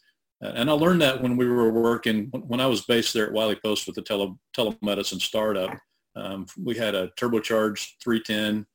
and 0.41 0.71
I 0.71 0.73
learned 0.73 1.03
that 1.03 1.23
when 1.23 1.37
we 1.37 1.47
were 1.47 1.71
working 1.71 2.31
when 2.33 2.61
I 2.61 2.67
was 2.67 2.81
based 2.81 3.13
there 3.13 3.27
at 3.27 3.33
Wiley 3.33 3.61
Post 3.63 3.87
with 3.87 3.95
the 3.95 4.03
tele, 4.03 4.37
telemedicine 4.57 5.21
startup. 5.21 5.79
Um, 6.17 6.47
we 6.61 6.75
had 6.75 6.97
a 6.97 7.09
turbocharged 7.19 7.87
310 8.03 8.67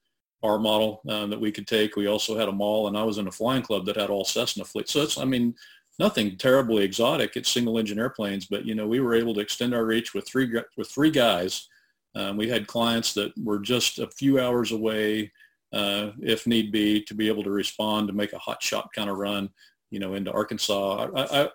R 0.43 0.59
model 0.59 1.01
um, 1.09 1.31
that 1.31 1.41
we 1.41 1.51
could 1.51 1.67
take. 1.67 1.95
We 1.95 2.07
also 2.07 2.37
had 2.37 2.47
a 2.47 2.53
mall, 2.53 2.87
and 2.87 2.95
I 2.95 3.03
was 3.03 3.17
in 3.17 3.27
a 3.27 3.31
flying 3.31 3.63
club 3.63 3.85
that 3.87 3.97
had 3.97 4.11
all 4.11 4.23
Cessna 4.23 4.63
fleet. 4.63 4.87
So 4.87 5.01
it's 5.01 5.17
I 5.17 5.25
mean 5.25 5.55
nothing 5.97 6.37
terribly 6.37 6.83
exotic. 6.83 7.35
It's 7.35 7.51
single 7.51 7.79
engine 7.79 7.99
airplanes, 7.99 8.45
but 8.45 8.65
you 8.65 8.75
know 8.75 8.87
we 8.87 8.99
were 8.99 9.15
able 9.15 9.33
to 9.33 9.41
extend 9.41 9.73
our 9.73 9.85
reach 9.85 10.13
with 10.13 10.27
three 10.27 10.53
with 10.77 10.91
three 10.91 11.11
guys. 11.11 11.67
Um, 12.13 12.37
we 12.37 12.47
had 12.47 12.67
clients 12.67 13.13
that 13.15 13.33
were 13.43 13.59
just 13.59 13.99
a 13.99 14.07
few 14.07 14.39
hours 14.39 14.71
away 14.71 15.31
uh, 15.75 16.11
if 16.21 16.47
need 16.47 16.71
be, 16.71 17.03
to 17.03 17.13
be 17.13 17.27
able 17.27 17.43
to 17.43 17.51
respond 17.51 18.07
to 18.07 18.13
make 18.13 18.33
a 18.33 18.39
hot 18.39 18.63
shot 18.63 18.89
kind 18.95 19.09
of 19.09 19.17
run, 19.17 19.49
you 19.91 19.99
know, 19.99 20.13
into 20.13 20.31
Arkansas. 20.31 21.09
I, 21.13 21.41
I, 21.41 21.49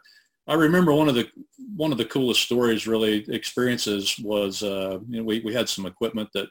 I 0.47 0.55
remember 0.55 0.93
one 0.93 1.09
of 1.09 1.15
the 1.15 1.27
one 1.75 1.91
of 1.91 1.99
the 1.99 2.05
coolest 2.05 2.43
stories, 2.43 2.87
really 2.87 3.25
experiences, 3.29 4.19
was 4.23 4.63
uh, 4.63 4.99
you 5.09 5.19
know, 5.19 5.25
we 5.25 5.41
we 5.41 5.55
had 5.55 5.69
some 5.69 5.87
equipment 5.87 6.29
that 6.35 6.49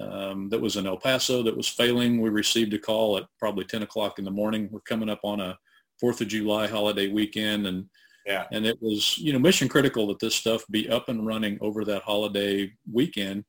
um, 0.00 0.48
that 0.48 0.60
was 0.60 0.76
in 0.76 0.86
El 0.86 0.96
Paso 0.96 1.42
that 1.42 1.56
was 1.56 1.68
failing. 1.68 2.20
We 2.20 2.30
received 2.30 2.72
a 2.72 2.78
call 2.78 3.18
at 3.18 3.24
probably 3.38 3.64
10 3.64 3.82
o'clock 3.82 4.18
in 4.18 4.24
the 4.24 4.30
morning. 4.30 4.68
We're 4.70 4.80
coming 4.80 5.10
up 5.10 5.20
on 5.22 5.40
a 5.40 5.58
Fourth 6.00 6.20
of 6.20 6.28
July 6.28 6.66
holiday 6.66 7.08
weekend, 7.08 7.66
and 7.66 7.86
yeah. 8.26 8.44
and 8.52 8.66
it 8.66 8.78
was 8.80 9.18
you 9.18 9.32
know 9.32 9.38
mission 9.38 9.68
critical 9.68 10.06
that 10.08 10.18
this 10.18 10.34
stuff 10.34 10.64
be 10.70 10.88
up 10.88 11.08
and 11.08 11.26
running 11.26 11.58
over 11.60 11.84
that 11.84 12.02
holiday 12.02 12.72
weekend. 12.90 13.44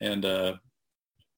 And 0.00 0.24
uh, 0.24 0.54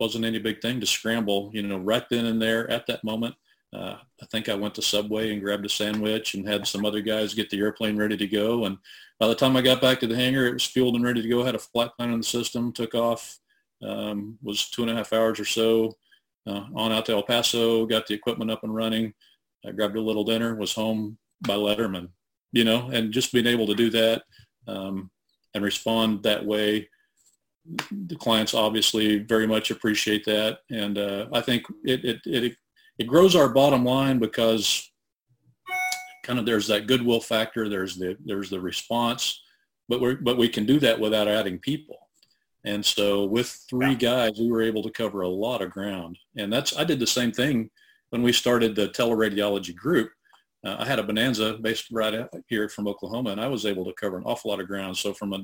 wasn't 0.03 0.25
any 0.25 0.41
big 0.41 0.61
thing 0.61 0.81
to 0.81 0.87
scramble, 0.87 1.49
you 1.55 1.63
know, 1.63 1.79
right 1.79 2.03
then 2.11 2.27
and 2.27 2.43
there 2.43 2.69
at 2.69 2.89
that 2.89 3.05
moment. 3.05 3.37
Uh, 3.73 3.95
I 4.21 4.27
think 4.33 4.49
I 4.49 4.55
went 4.57 4.75
to 4.75 4.83
Subway 4.83 5.33
and 5.33 5.41
grabbed 5.41 5.65
a 5.65 5.69
sandwich 5.69 6.35
and 6.35 6.47
had 6.47 6.67
some 6.67 6.85
other 6.85 7.01
guys 7.01 7.35
get 7.35 7.51
the 7.51 7.61
airplane 7.61 7.97
ready 7.97 8.17
to 8.17 8.27
go. 8.27 8.65
And 8.65 8.79
by 9.21 9.29
the 9.29 9.37
time 9.37 9.57
I 9.57 9.63
got 9.63 9.81
back 9.81 10.01
to 10.01 10.09
the 10.09 10.17
hangar, 10.17 10.45
it 10.45 10.55
was 10.55 10.65
fueled 10.65 10.97
and 10.97 11.05
ready 11.05 11.23
to 11.23 11.29
go. 11.29 11.43
I 11.43 11.47
Had 11.47 11.55
a 11.55 11.61
flight 11.61 11.91
plan 11.97 12.11
in 12.11 12.19
the 12.19 12.25
system, 12.25 12.73
took 12.73 12.97
off, 12.97 13.39
um, 13.81 14.39
was 14.43 14.69
two 14.71 14.83
and 14.83 14.91
a 14.91 14.95
half 14.97 15.13
hours 15.13 15.39
or 15.39 15.45
so 15.45 15.97
uh, 16.49 16.65
on 16.75 16.91
out 16.91 17.07
to 17.07 17.13
El 17.13 17.23
Paso, 17.23 17.87
got 17.87 18.09
the 18.09 18.15
equipment 18.15 18.51
up 18.51 18.65
and 18.65 18.75
running. 18.75 19.15
I 19.65 19.71
grabbed 19.71 19.97
a 19.97 20.01
little 20.01 20.25
dinner, 20.25 20.57
was 20.57 20.75
home 20.75 21.17
by 21.43 21.55
Letterman, 21.55 22.09
you 22.51 22.65
know, 22.65 22.91
and 22.93 23.13
just 23.13 23.33
being 23.33 23.47
able 23.47 23.69
to 23.69 23.75
do 23.77 23.89
that 23.91 24.25
um, 24.67 25.13
and 25.55 25.63
respond 25.63 26.25
that 26.25 26.45
way 26.45 26.89
the 27.91 28.17
clients 28.17 28.55
obviously 28.55 29.19
very 29.19 29.47
much 29.47 29.71
appreciate 29.71 30.25
that, 30.25 30.59
and 30.71 30.99
uh, 30.99 31.27
I 31.33 31.41
think 31.41 31.65
it, 31.85 32.05
it 32.05 32.21
it 32.25 32.57
it 32.99 33.07
grows 33.07 33.37
our 33.37 33.49
bottom 33.49 33.85
line 33.85 34.19
because 34.19 34.91
kind 36.25 36.39
of 36.39 36.47
there's 36.47 36.67
that 36.69 36.87
goodwill 36.87 37.21
factor. 37.21 37.69
There's 37.69 37.97
the 37.97 38.17
there's 38.25 38.51
the 38.51 38.61
response, 38.61 39.41
but 39.89 40.01
we 40.01 40.15
but 40.17 40.39
we 40.39 40.49
can 40.49 40.67
do 40.67 40.81
that 40.81 40.99
without 40.99 41.29
adding 41.29 41.59
people. 41.59 41.99
And 42.65 42.85
so 42.85 43.25
with 43.25 43.49
three 43.69 43.95
guys, 43.97 44.39
we 44.39 44.51
were 44.51 44.63
able 44.63 44.83
to 44.85 44.91
cover 44.91 45.23
a 45.23 45.29
lot 45.29 45.63
of 45.63 45.71
ground. 45.71 46.17
And 46.37 46.53
that's 46.53 46.77
I 46.77 46.85
did 46.85 47.01
the 47.01 47.07
same 47.07 47.33
thing 47.33 47.71
when 48.11 48.23
we 48.23 48.33
started 48.33 48.75
the 48.75 48.89
teleradiology 48.89 49.75
group. 49.75 50.11
Uh, 50.65 50.77
I 50.79 50.87
had 50.87 51.01
a 51.01 51.03
bonanza 51.03 51.59
based 51.61 51.87
right 51.91 52.27
here 52.49 52.69
from 52.69 52.87
Oklahoma, 52.87 53.31
and 53.31 53.41
I 53.41 53.49
was 53.49 53.67
able 53.67 53.85
to 53.85 53.95
cover 54.01 54.17
an 54.17 54.25
awful 54.25 54.51
lot 54.51 54.61
of 54.61 54.69
ground. 54.69 54.97
So 54.97 55.13
from 55.13 55.33
a, 55.33 55.39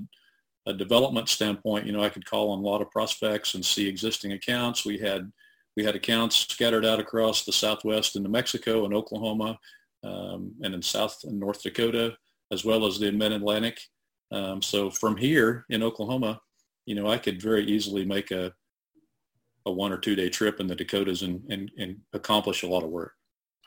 a 0.69 0.75
development 0.75 1.29
standpoint, 1.29 1.87
you 1.87 1.93
know, 1.93 2.05
I 2.05 2.11
could 2.11 2.27
call 2.27 2.51
on 2.51 2.59
a 2.59 2.63
lot 2.63 2.83
of 2.83 2.91
prospects 2.91 3.55
and 3.55 3.65
see 3.65 3.89
existing 3.89 4.33
accounts. 4.33 4.85
We 4.85 4.99
had 4.99 5.33
we 5.77 5.85
had 5.85 5.97
accounts 5.97 6.37
scattered 6.37 6.85
out 6.85 7.01
across 7.01 7.45
the 7.45 7.53
Southwest 7.53 8.17
into 8.17 8.29
Mexico 8.29 8.85
and 8.85 8.93
Oklahoma, 8.93 9.59
um, 10.05 10.53
and 10.63 10.75
in 10.75 10.83
South 10.83 11.17
and 11.25 11.39
North 11.39 11.63
Dakota, 11.63 12.17
as 12.53 12.65
well 12.65 12.85
as 12.85 12.99
the 12.99 13.13
Mid-Atlantic. 13.13 13.81
Um, 14.33 14.61
so 14.61 14.91
from 14.91 15.17
here 15.17 15.65
in 15.71 15.83
Oklahoma, 15.83 16.41
you 16.85 16.95
know, 16.95 17.09
I 17.09 17.17
could 17.17 17.41
very 17.41 17.65
easily 17.65 18.05
make 18.05 18.31
a 18.31 18.53
a 19.67 19.73
one 19.73 19.93
or 19.93 19.99
two 19.99 20.17
day 20.17 20.29
trip 20.29 20.61
in 20.61 20.67
the 20.67 20.75
Dakotas 20.75 21.23
and, 21.23 21.43
and, 21.51 21.71
and 21.79 21.97
accomplish 22.13 22.63
a 22.63 22.69
lot 22.69 22.83
of 22.83 22.91
work. 22.91 23.13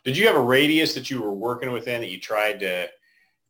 Did 0.03 0.17
you 0.17 0.27
have 0.27 0.36
a 0.36 0.41
radius 0.41 0.93
that 0.96 1.10
you 1.10 1.22
were 1.22 1.34
working 1.34 1.72
within 1.72 2.01
that 2.01 2.10
you 2.10 2.20
tried 2.20 2.60
to, 2.62 2.89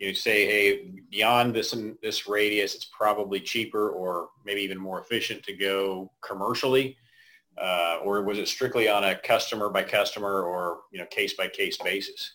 you 0.02 0.16
say, 0.16 0.46
hey, 0.46 0.92
beyond 1.12 1.54
this 1.54 1.76
this 2.02 2.28
radius, 2.28 2.74
it's 2.76 2.86
probably 2.86 3.40
cheaper 3.40 3.92
or 3.92 4.30
maybe 4.46 4.62
even 4.62 4.78
more 4.78 5.00
efficient 5.00 5.44
to 5.44 5.54
go 5.54 6.12
commercially, 6.22 6.98
uh, 7.62 8.00
or 8.04 8.24
was 8.24 8.40
it 8.40 8.48
strictly 8.48 8.90
on 8.90 9.04
a 9.04 9.16
customer 9.16 9.70
by 9.70 9.84
customer 9.84 10.42
or 10.42 10.80
you 10.92 11.00
know 11.00 11.06
case 11.08 11.36
by 11.36 11.48
case 11.48 11.78
basis? 11.78 12.34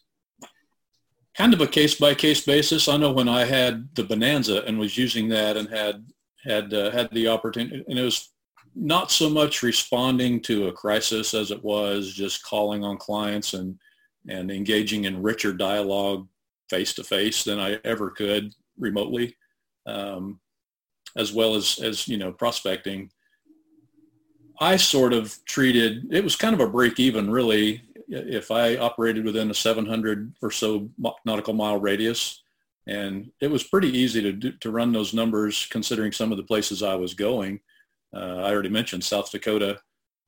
Kind 1.36 1.52
of 1.52 1.60
a 1.60 1.66
case 1.66 1.96
by 1.96 2.14
case 2.14 2.44
basis. 2.44 2.88
I 2.88 2.96
know 2.96 3.12
when 3.12 3.28
I 3.28 3.44
had 3.44 3.88
the 3.94 4.04
Bonanza 4.04 4.62
and 4.64 4.78
was 4.78 4.96
using 4.96 5.28
that 5.30 5.56
and 5.56 5.68
had 5.68 6.06
had 6.44 6.72
uh, 6.72 6.92
had 6.92 7.10
the 7.10 7.26
opportunity, 7.26 7.84
and 7.88 7.98
it 7.98 8.02
was 8.02 8.30
not 8.76 9.10
so 9.10 9.28
much 9.28 9.62
responding 9.62 10.40
to 10.42 10.68
a 10.68 10.72
crisis 10.72 11.34
as 11.34 11.50
it 11.50 11.64
was 11.64 12.12
just 12.12 12.44
calling 12.44 12.84
on 12.84 12.96
clients 12.96 13.54
and 13.54 13.76
and 14.28 14.50
engaging 14.52 15.04
in 15.04 15.22
richer 15.22 15.52
dialogue 15.52 16.28
face 16.68 16.94
to 16.94 17.04
face 17.04 17.44
than 17.44 17.58
I 17.58 17.78
ever 17.84 18.10
could 18.10 18.52
remotely, 18.78 19.36
um, 19.86 20.40
as 21.16 21.32
well 21.32 21.54
as 21.54 21.78
as 21.82 22.08
you 22.08 22.18
know 22.18 22.32
prospecting. 22.32 23.10
I 24.58 24.76
sort 24.76 25.12
of 25.12 25.38
treated 25.44 26.12
it 26.12 26.24
was 26.24 26.36
kind 26.36 26.54
of 26.54 26.60
a 26.60 26.68
break 26.68 26.98
even 26.98 27.30
really 27.30 27.82
if 28.08 28.50
I 28.50 28.76
operated 28.76 29.24
within 29.24 29.50
a 29.50 29.54
700 29.54 30.34
or 30.40 30.50
so 30.50 30.88
nautical 31.24 31.54
mile 31.54 31.78
radius 31.78 32.42
and 32.86 33.30
it 33.40 33.50
was 33.50 33.64
pretty 33.64 33.88
easy 33.88 34.22
to 34.22 34.32
do, 34.32 34.52
to 34.52 34.70
run 34.70 34.92
those 34.92 35.12
numbers 35.12 35.66
considering 35.70 36.12
some 36.12 36.30
of 36.30 36.38
the 36.38 36.44
places 36.44 36.82
I 36.82 36.94
was 36.94 37.14
going. 37.14 37.60
Uh, 38.14 38.36
I 38.36 38.52
already 38.52 38.68
mentioned 38.68 39.02
South 39.02 39.30
Dakota. 39.30 39.78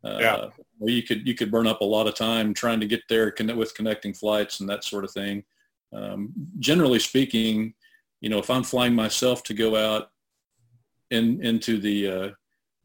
Uh, 0.05 0.19
yeah. 0.21 0.47
Where 0.79 0.93
you 0.93 1.03
could 1.03 1.27
you 1.27 1.35
could 1.35 1.51
burn 1.51 1.67
up 1.67 1.81
a 1.81 1.85
lot 1.85 2.07
of 2.07 2.15
time 2.15 2.55
trying 2.55 2.81
to 2.81 2.87
get 2.87 3.03
there 3.09 3.31
connect 3.31 3.59
with 3.59 3.75
connecting 3.75 4.15
flights 4.15 4.61
and 4.61 4.69
that 4.69 4.85
sort 4.85 5.05
of 5.05 5.11
thing. 5.11 5.45
Um, 5.93 6.33
generally 6.59 6.99
speaking, 6.99 7.75
you 8.21 8.29
know, 8.29 8.39
if 8.39 8.51
I'm 8.51 8.63
flying 8.63 8.95
myself 8.95 9.43
to 9.45 9.55
go 9.55 9.77
out 9.77 10.11
in 11.11 11.43
into 11.45 11.79
the 11.79 12.09
uh, 12.09 12.29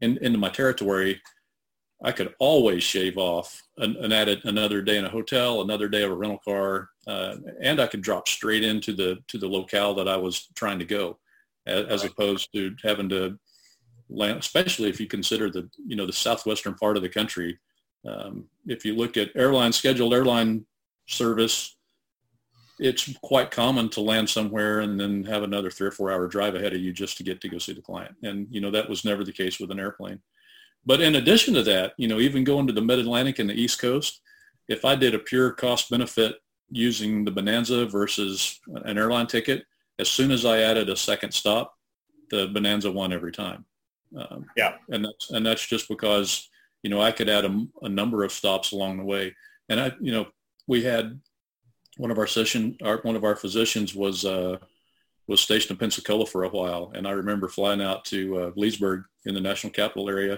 in, 0.02 0.18
into 0.22 0.38
my 0.38 0.50
territory, 0.50 1.22
I 2.04 2.12
could 2.12 2.34
always 2.40 2.84
shave 2.84 3.18
off 3.18 3.62
and, 3.78 3.96
and 3.96 4.14
add 4.14 4.28
another 4.44 4.82
day 4.82 4.98
in 4.98 5.06
a 5.06 5.10
hotel, 5.10 5.62
another 5.62 5.88
day 5.88 6.04
of 6.04 6.12
a 6.12 6.16
rental 6.16 6.40
car, 6.44 6.90
uh, 7.08 7.38
and 7.62 7.80
I 7.80 7.88
could 7.88 8.02
drop 8.02 8.28
straight 8.28 8.64
into 8.64 8.94
the 8.94 9.20
to 9.30 9.38
the 9.38 9.48
locale 9.48 9.94
that 9.96 10.08
I 10.08 10.18
was 10.18 10.48
trying 10.56 10.80
to 10.80 10.86
go, 10.86 11.18
as, 11.66 11.86
as 11.86 12.04
opposed 12.04 12.52
to 12.54 12.76
having 12.84 13.10
to 13.10 13.40
land, 14.10 14.40
especially 14.40 14.90
if 14.90 15.00
you 15.00 15.08
consider 15.08 15.50
the 15.50 15.70
you 15.88 15.96
know 15.96 16.06
the 16.06 16.14
southwestern 16.14 16.76
part 16.76 16.98
of 16.98 17.04
the 17.04 17.10
country. 17.10 17.58
Um, 18.06 18.46
if 18.68 18.84
you 18.84 18.96
look 18.96 19.16
at 19.16 19.32
airline 19.36 19.72
scheduled 19.72 20.14
airline 20.14 20.66
service, 21.08 21.78
it's 22.80 23.16
quite 23.22 23.52
common 23.52 23.90
to 23.90 24.02
land 24.02 24.30
somewhere 24.30 24.80
and 24.80 25.00
then 25.00 25.24
have 25.24 25.44
another 25.44 25.70
three 25.70 25.88
or 25.88 25.92
four 25.92 26.12
hour 26.12 26.28
drive 26.28 26.56
ahead 26.56 26.74
of 26.74 26.82
you 26.82 26.92
just 26.92 27.18
to 27.18 27.24
get 27.24 27.40
to 27.42 27.50
go 27.50 27.58
see 27.58 27.74
the 27.74 27.82
client. 27.82 28.16
And 28.24 28.48
you 28.50 28.62
know 28.62 28.72
that 28.72 28.90
was 28.90 29.06
never 29.06 29.24
the 29.24 29.32
case 29.32 29.60
with 29.60 29.72
an 29.72 29.80
airplane. 29.80 30.20
But 30.86 31.02
in 31.02 31.16
addition 31.16 31.54
to 31.54 31.64
that, 31.64 31.94
you 31.98 32.08
know, 32.08 32.20
even 32.20 32.44
going 32.44 32.68
to 32.68 32.74
the 32.74 32.82
Mid-Atlantic 32.82 33.40
and 33.40 33.50
the 33.50 33.54
East 33.54 33.80
Coast, 33.80 34.22
if 34.68 34.84
I 34.84 34.96
did 34.96 35.16
a 35.16 35.20
pure 35.20 35.52
cost 35.52 35.90
benefit 35.90 36.36
using 36.70 37.24
the 37.24 37.32
Bonanza 37.32 37.86
versus 37.86 38.60
an 38.68 38.98
airline 38.98 39.28
ticket, 39.28 39.66
as 40.00 40.10
soon 40.10 40.32
as 40.32 40.46
I 40.46 40.60
added 40.60 40.90
a 40.90 40.96
second 40.96 41.34
stop, 41.34 41.78
the 42.30 42.48
Bonanza 42.48 42.92
won 42.92 43.14
every 43.14 43.32
time. 43.32 43.66
Um, 44.18 44.46
yeah, 44.56 44.76
and 44.90 45.06
that's 45.06 45.32
and 45.32 45.46
that's 45.46 45.66
just 45.66 45.88
because 45.88 46.50
you 46.84 46.90
know 46.90 47.02
I 47.02 47.12
could 47.12 47.30
add 47.30 47.46
a, 47.46 47.66
a, 47.82 47.90
number 47.90 48.24
of 48.24 48.32
stops 48.32 48.72
along 48.72 48.98
the 48.98 49.04
way, 49.04 49.36
and 49.70 49.80
I 49.80 49.92
you 50.00 50.12
know 50.12 50.28
we 50.68 50.84
had 50.84 51.20
one 51.98 52.12
of 52.12 52.18
our 52.18 52.28
session 52.28 52.78
our, 52.84 52.98
one 53.04 53.16
of 53.16 53.24
our 53.24 53.36
physicians 53.36 53.94
was 53.96 54.26
uh, 54.26 54.58
was 55.28 55.42
stationed 55.42 55.72
in 55.72 55.78
Pensacola 55.78 56.26
for 56.26 56.44
a 56.44 56.50
while, 56.50 56.92
and 56.96 57.08
I 57.08 57.12
remember 57.12 57.48
flying 57.48 57.82
out 57.82 58.04
to 58.06 58.38
uh, 58.38 58.52
Leesburg 58.56 59.04
in 59.26 59.34
the 59.34 59.42
national 59.42 59.72
capital 59.72 60.10
area 60.10 60.38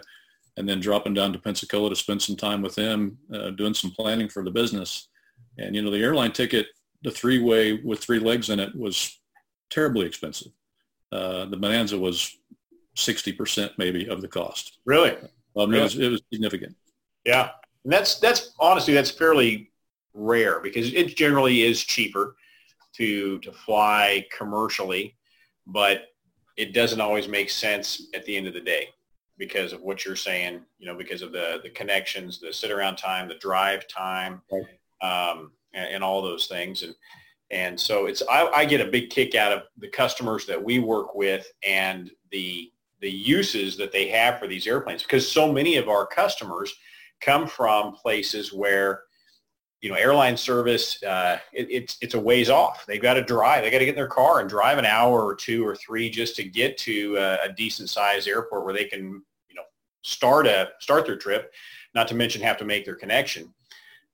and 0.57 0.67
then 0.67 0.79
dropping 0.79 1.13
down 1.13 1.33
to 1.33 1.39
Pensacola 1.39 1.89
to 1.89 1.95
spend 1.95 2.21
some 2.21 2.35
time 2.35 2.62
with 2.62 2.75
them, 2.75 3.17
uh, 3.33 3.50
doing 3.51 3.74
some 3.74 3.91
planning 3.91 4.29
for 4.29 4.43
the 4.43 4.51
business. 4.51 5.09
And, 5.57 5.75
you 5.75 5.81
know, 5.81 5.91
the 5.91 6.01
airline 6.01 6.31
ticket, 6.31 6.67
the 7.03 7.12
three-way 7.12 7.74
with 7.74 8.00
three 8.00 8.19
legs 8.19 8.50
in 8.50 8.59
it 8.59 8.75
was 8.75 9.19
terribly 9.69 10.05
expensive. 10.05 10.51
Uh, 11.12 11.45
the 11.45 11.57
Bonanza 11.57 11.97
was 11.97 12.38
60% 12.97 13.71
maybe 13.77 14.07
of 14.07 14.21
the 14.21 14.27
cost. 14.27 14.79
Really? 14.85 15.12
Um, 15.57 15.69
really? 15.69 15.79
It, 15.79 15.83
was, 15.83 16.00
it 16.00 16.09
was 16.09 16.21
significant. 16.31 16.75
Yeah. 17.25 17.50
And 17.83 17.91
that's, 17.91 18.19
that's 18.19 18.53
honestly, 18.59 18.93
that's 18.93 19.12
fairly 19.12 19.71
rare 20.15 20.60
because 20.60 20.93
it 20.93 21.15
generally 21.15 21.63
is 21.63 21.84
cheaper 21.84 22.36
to, 22.93 23.39
to 23.39 23.51
fly 23.51 24.25
commercially, 24.36 25.15
but 25.67 26.07
it 26.57 26.74
doesn't 26.74 27.01
always 27.01 27.27
make 27.27 27.50
sense 27.50 28.07
at 28.13 28.25
the 28.25 28.36
end 28.36 28.48
of 28.48 28.53
the 28.53 28.62
day 28.62 28.89
because 29.38 29.74
of 29.74 29.81
what 29.81 30.05
you're 30.05 30.15
saying, 30.15 30.62
you 30.79 30.86
know, 30.86 30.95
because 30.95 31.22
of 31.22 31.34
the, 31.34 31.60
the 31.62 31.69
connections, 31.69 32.39
the 32.39 32.53
sit 32.53 32.72
around 32.72 32.95
time, 32.95 33.27
the 33.27 33.36
drive 33.36 33.86
time, 33.88 34.41
um, 35.01 35.51
and, 35.74 35.95
and, 35.95 36.03
all 36.03 36.22
those 36.22 36.48
things. 36.48 36.84
And, 36.84 36.95
and 37.51 37.77
so 37.77 38.05
it's, 38.05 38.24
I, 38.31 38.48
I 38.48 38.65
get 38.65 38.79
a 38.79 38.89
big 38.89 39.10
kick 39.10 39.36
out 39.36 39.51
of 39.51 39.63
the 39.77 39.89
customers 39.89 40.45
that 40.45 40.63
we 40.63 40.79
work 40.79 41.15
with 41.15 41.51
and 41.67 42.10
the, 42.31 42.72
the 43.01 43.12
uses 43.12 43.75
that 43.75 43.91
they 43.91 44.07
have 44.07 44.39
for 44.39 44.48
these 44.48 44.67
airplanes 44.67 45.03
because 45.03 45.29
so 45.29 45.51
many 45.51 45.75
of 45.75 45.89
our 45.89 46.07
customers 46.07 46.74
come 47.19 47.45
from 47.45 47.93
places 47.93 48.53
where 48.53 49.03
you 49.82 49.89
know, 49.89 49.96
airline 49.96 50.38
service, 50.38 51.01
uh, 51.03 51.38
it, 51.53 51.67
it's 51.70 51.98
it's 52.01 52.13
a 52.13 52.20
ways 52.20 52.50
off. 52.50 52.86
They've 52.88 53.01
got 53.01 53.15
to 53.15 53.24
drive. 53.24 53.63
They 53.63 53.70
got 53.70 53.79
to 53.79 53.86
get 53.86 53.91
in 53.91 53.96
their 53.96 54.08
car 54.08 54.39
and 54.39 54.50
drive 54.50 54.77
an 54.77 54.86
hour 54.86 55.24
or 55.24 55.36
two 55.36 55.65
or 55.65 55.75
three 55.75 56.10
just 56.10 56.36
to 56.38 56.44
get 56.44 56.77
to 56.79 57.15
a, 57.17 57.50
a 57.50 57.53
decent 57.53 57.89
sized 57.89 58.27
airport 58.27 58.65
where 58.65 58.74
they 58.74 58.86
can, 58.86 59.22
you 59.48 59.55
know, 59.55 59.63
start 60.01 60.48
a 60.48 60.70
start 60.79 61.05
their 61.05 61.17
trip. 61.17 61.53
Not 61.94 62.08
to 62.10 62.15
mention 62.15 62.41
have 62.41 62.58
to 62.58 62.65
make 62.65 62.84
their 62.84 62.96
connection. 62.96 63.53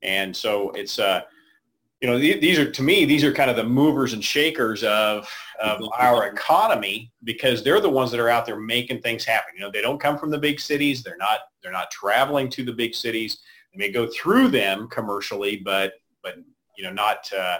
And 0.03 0.35
so 0.35 0.71
it's, 0.71 0.99
uh, 0.99 1.21
you 2.01 2.09
know, 2.09 2.19
th- 2.19 2.41
these 2.41 2.59
are 2.59 2.69
to 2.69 2.83
me 2.83 3.05
these 3.05 3.23
are 3.23 3.31
kind 3.31 3.49
of 3.49 3.55
the 3.55 3.63
movers 3.63 4.13
and 4.13 4.23
shakers 4.23 4.83
of 4.83 5.29
of 5.63 5.87
our 5.97 6.27
economy 6.27 7.11
because 7.23 7.63
they're 7.63 7.79
the 7.79 7.89
ones 7.89 8.11
that 8.11 8.19
are 8.19 8.29
out 8.29 8.45
there 8.45 8.59
making 8.59 9.01
things 9.01 9.23
happen. 9.23 9.53
You 9.55 9.61
know, 9.61 9.71
they 9.71 9.81
don't 9.81 9.99
come 10.01 10.17
from 10.17 10.31
the 10.31 10.37
big 10.37 10.59
cities. 10.59 11.03
They're 11.03 11.17
not 11.17 11.39
they're 11.61 11.71
not 11.71 11.91
traveling 11.91 12.49
to 12.49 12.63
the 12.63 12.73
big 12.73 12.95
cities 12.95 13.39
may 13.75 13.91
go 13.91 14.07
through 14.07 14.49
them 14.49 14.87
commercially, 14.89 15.57
but 15.57 15.93
but 16.23 16.35
you 16.77 16.83
know 16.83 16.93
not 16.93 17.29
uh, 17.37 17.57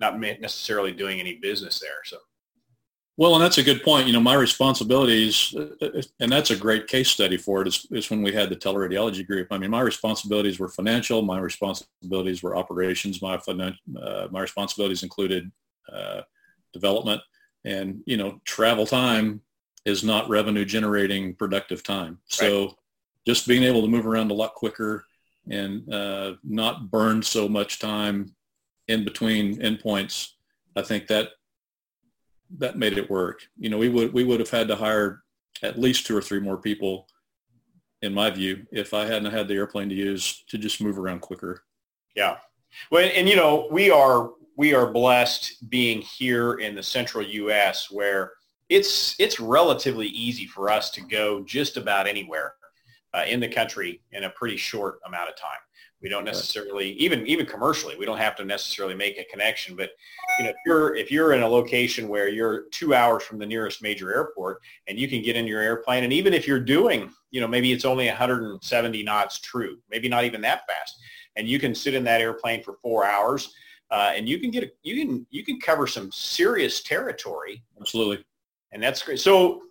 not 0.00 0.18
necessarily 0.18 0.92
doing 0.92 1.20
any 1.20 1.36
business 1.36 1.80
there. 1.80 2.04
So. 2.04 2.18
Well, 3.18 3.34
and 3.34 3.42
that's 3.42 3.58
a 3.58 3.64
good 3.64 3.82
point. 3.82 4.06
You 4.06 4.12
know, 4.12 4.20
my 4.20 4.34
responsibilities, 4.34 5.52
uh, 5.56 6.02
and 6.20 6.30
that's 6.30 6.52
a 6.52 6.56
great 6.56 6.86
case 6.86 7.10
study 7.10 7.36
for 7.36 7.62
it, 7.62 7.66
is, 7.66 7.84
is 7.90 8.10
when 8.10 8.22
we 8.22 8.32
had 8.32 8.48
the 8.48 8.54
teleradiology 8.54 9.26
group. 9.26 9.48
I 9.50 9.58
mean, 9.58 9.72
my 9.72 9.80
responsibilities 9.80 10.60
were 10.60 10.68
financial. 10.68 11.22
My 11.22 11.40
responsibilities 11.40 12.44
were 12.44 12.56
operations. 12.56 13.20
My 13.20 13.34
uh, 13.34 14.28
my 14.30 14.40
responsibilities 14.40 15.02
included 15.02 15.50
uh, 15.92 16.20
development, 16.72 17.20
and 17.64 18.02
you 18.06 18.16
know, 18.16 18.40
travel 18.44 18.86
time 18.86 19.40
is 19.84 20.04
not 20.04 20.28
revenue 20.28 20.64
generating 20.64 21.34
productive 21.34 21.82
time. 21.82 22.20
So, 22.26 22.66
right. 22.66 22.74
just 23.26 23.48
being 23.48 23.64
able 23.64 23.80
to 23.82 23.88
move 23.88 24.06
around 24.06 24.30
a 24.30 24.34
lot 24.34 24.54
quicker, 24.54 25.06
and 25.50 25.92
uh, 25.92 26.34
not 26.44 26.90
burn 26.90 27.22
so 27.22 27.48
much 27.48 27.78
time 27.78 28.34
in 28.88 29.04
between 29.04 29.58
endpoints, 29.60 30.30
I 30.76 30.82
think 30.82 31.06
that 31.08 31.30
that 32.58 32.78
made 32.78 32.96
it 32.96 33.10
work. 33.10 33.42
You 33.58 33.70
know, 33.70 33.78
we 33.78 33.88
would 33.88 34.12
we 34.12 34.24
would 34.24 34.40
have 34.40 34.50
had 34.50 34.68
to 34.68 34.76
hire 34.76 35.22
at 35.62 35.78
least 35.78 36.06
two 36.06 36.16
or 36.16 36.22
three 36.22 36.40
more 36.40 36.56
people, 36.56 37.06
in 38.02 38.14
my 38.14 38.30
view, 38.30 38.66
if 38.72 38.94
I 38.94 39.04
hadn't 39.04 39.32
had 39.32 39.48
the 39.48 39.54
airplane 39.54 39.88
to 39.88 39.94
use 39.94 40.44
to 40.48 40.58
just 40.58 40.80
move 40.80 40.98
around 40.98 41.20
quicker. 41.20 41.62
Yeah. 42.14 42.36
Well, 42.90 43.10
and 43.14 43.28
you 43.28 43.36
know, 43.36 43.68
we 43.70 43.90
are 43.90 44.30
we 44.56 44.74
are 44.74 44.90
blessed 44.90 45.70
being 45.70 46.00
here 46.00 46.54
in 46.54 46.74
the 46.74 46.82
central 46.82 47.24
U.S. 47.24 47.90
where 47.90 48.32
it's 48.68 49.14
it's 49.18 49.40
relatively 49.40 50.08
easy 50.08 50.46
for 50.46 50.70
us 50.70 50.90
to 50.90 51.00
go 51.00 51.42
just 51.44 51.76
about 51.76 52.06
anywhere 52.06 52.54
uh, 53.14 53.24
in 53.28 53.40
the 53.40 53.48
country 53.48 54.00
in 54.12 54.24
a 54.24 54.30
pretty 54.30 54.56
short 54.56 55.00
amount 55.06 55.28
of 55.28 55.36
time. 55.36 55.58
We 56.00 56.08
don't 56.08 56.24
necessarily 56.24 56.92
even 56.92 57.26
even 57.26 57.44
commercially 57.44 57.96
we 57.96 58.06
don't 58.06 58.18
have 58.18 58.36
to 58.36 58.44
necessarily 58.44 58.94
make 58.94 59.18
a 59.18 59.24
connection. 59.24 59.74
But 59.74 59.90
you 60.38 60.44
know 60.44 60.50
if 60.50 60.56
you're 60.64 60.94
if 60.94 61.10
you're 61.10 61.32
in 61.32 61.42
a 61.42 61.48
location 61.48 62.06
where 62.06 62.28
you're 62.28 62.68
two 62.70 62.94
hours 62.94 63.24
from 63.24 63.38
the 63.38 63.46
nearest 63.46 63.82
major 63.82 64.14
airport 64.14 64.58
and 64.86 64.96
you 64.96 65.08
can 65.08 65.22
get 65.22 65.34
in 65.34 65.46
your 65.46 65.60
airplane 65.60 66.04
and 66.04 66.12
even 66.12 66.32
if 66.32 66.46
you're 66.46 66.60
doing 66.60 67.10
you 67.32 67.40
know 67.40 67.48
maybe 67.48 67.72
it's 67.72 67.84
only 67.84 68.06
170 68.06 69.02
knots 69.02 69.40
true 69.40 69.78
maybe 69.90 70.08
not 70.08 70.22
even 70.22 70.40
that 70.40 70.62
fast 70.68 71.00
and 71.34 71.48
you 71.48 71.58
can 71.58 71.74
sit 71.74 71.94
in 71.94 72.04
that 72.04 72.20
airplane 72.20 72.62
for 72.62 72.76
four 72.80 73.04
hours 73.04 73.52
uh, 73.90 74.12
and 74.14 74.28
you 74.28 74.38
can 74.38 74.50
get 74.50 74.64
a, 74.64 74.70
you 74.82 75.04
can 75.04 75.26
you 75.30 75.44
can 75.44 75.58
cover 75.60 75.86
some 75.86 76.10
serious 76.12 76.82
territory. 76.82 77.62
Absolutely, 77.80 78.24
and 78.72 78.82
that's 78.82 79.02
great. 79.02 79.18
So 79.18 79.62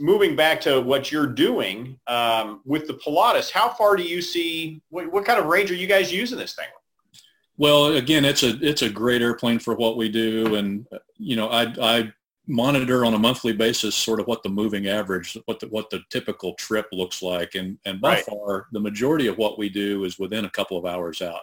moving 0.00 0.36
back 0.36 0.60
to 0.62 0.80
what 0.80 1.10
you're 1.10 1.26
doing 1.26 1.98
um, 2.06 2.60
with 2.64 2.86
the 2.86 2.94
Pilatus, 2.94 3.50
how 3.50 3.68
far 3.68 3.96
do 3.96 4.02
you 4.02 4.22
see? 4.22 4.82
What, 4.90 5.10
what, 5.12 5.24
kind 5.24 5.38
of 5.38 5.46
range 5.46 5.70
are 5.70 5.76
you 5.76 5.86
guys 5.86 6.12
using 6.12 6.38
this 6.38 6.54
thing? 6.54 6.66
Well, 7.56 7.96
again, 7.96 8.24
it's 8.24 8.42
a 8.42 8.58
it's 8.62 8.82
a 8.82 8.88
great 8.88 9.20
airplane 9.20 9.58
for 9.58 9.74
what 9.74 9.98
we 9.98 10.08
do, 10.08 10.54
and 10.54 10.86
you 11.18 11.36
know, 11.36 11.48
I 11.48 11.74
I 11.80 12.12
monitor 12.46 13.04
on 13.04 13.14
a 13.14 13.18
monthly 13.18 13.52
basis 13.52 13.94
sort 13.94 14.18
of 14.18 14.26
what 14.26 14.42
the 14.42 14.48
moving 14.48 14.88
average, 14.88 15.36
what 15.44 15.60
the 15.60 15.68
what 15.68 15.90
the 15.90 16.00
typical 16.10 16.54
trip 16.54 16.86
looks 16.90 17.22
like, 17.22 17.54
and 17.54 17.78
and 17.84 18.00
by 18.00 18.14
right. 18.14 18.24
far 18.24 18.66
the 18.72 18.80
majority 18.80 19.26
of 19.26 19.36
what 19.38 19.58
we 19.58 19.68
do 19.68 20.04
is 20.04 20.18
within 20.18 20.46
a 20.46 20.50
couple 20.50 20.78
of 20.78 20.86
hours 20.86 21.22
out. 21.22 21.42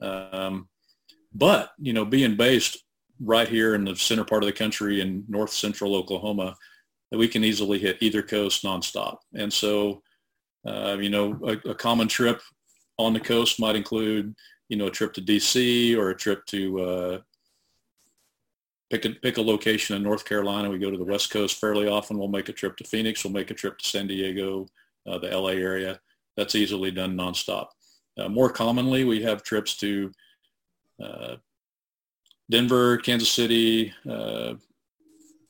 Um, 0.00 0.68
but 1.34 1.72
you 1.78 1.92
know, 1.92 2.04
being 2.04 2.36
based 2.36 2.84
right 3.20 3.48
here 3.48 3.74
in 3.74 3.84
the 3.84 3.96
center 3.96 4.24
part 4.24 4.42
of 4.42 4.46
the 4.46 4.52
country 4.52 5.00
in 5.00 5.24
north 5.28 5.52
central 5.52 5.94
Oklahoma, 5.94 6.56
that 7.10 7.18
we 7.18 7.28
can 7.28 7.44
easily 7.44 7.78
hit 7.78 7.98
either 8.00 8.22
coast 8.22 8.64
nonstop. 8.64 9.18
And 9.34 9.52
so, 9.52 10.02
uh, 10.66 10.96
you 11.00 11.10
know, 11.10 11.38
a, 11.44 11.70
a, 11.70 11.74
common 11.74 12.06
trip 12.06 12.40
on 12.98 13.12
the 13.12 13.20
coast 13.20 13.58
might 13.58 13.76
include, 13.76 14.34
you 14.68 14.76
know, 14.76 14.86
a 14.86 14.90
trip 14.90 15.12
to 15.14 15.22
DC 15.22 15.96
or 15.96 16.10
a 16.10 16.16
trip 16.16 16.44
to 16.46 16.80
uh, 16.80 17.18
pick 18.90 19.04
a 19.04 19.10
pick 19.10 19.38
a 19.38 19.42
location 19.42 19.96
in 19.96 20.02
North 20.02 20.24
Carolina. 20.24 20.70
We 20.70 20.78
go 20.78 20.90
to 20.90 20.98
the 20.98 21.04
West 21.04 21.30
Coast 21.30 21.58
fairly 21.58 21.88
often. 21.88 22.18
We'll 22.18 22.28
make 22.28 22.48
a 22.48 22.52
trip 22.52 22.76
to 22.76 22.84
Phoenix. 22.84 23.24
We'll 23.24 23.32
make 23.32 23.50
a 23.50 23.54
trip 23.54 23.78
to 23.78 23.88
San 23.88 24.06
Diego, 24.06 24.66
uh, 25.06 25.18
the 25.18 25.36
LA 25.36 25.50
area. 25.50 25.98
That's 26.36 26.54
easily 26.54 26.90
done 26.90 27.16
nonstop. 27.16 27.68
Uh, 28.18 28.28
more 28.28 28.50
commonly, 28.50 29.04
we 29.04 29.22
have 29.22 29.42
trips 29.42 29.76
to 29.78 30.12
uh, 31.02 31.36
Denver, 32.50 32.98
Kansas 32.98 33.30
City, 33.30 33.92
uh, 34.08 34.54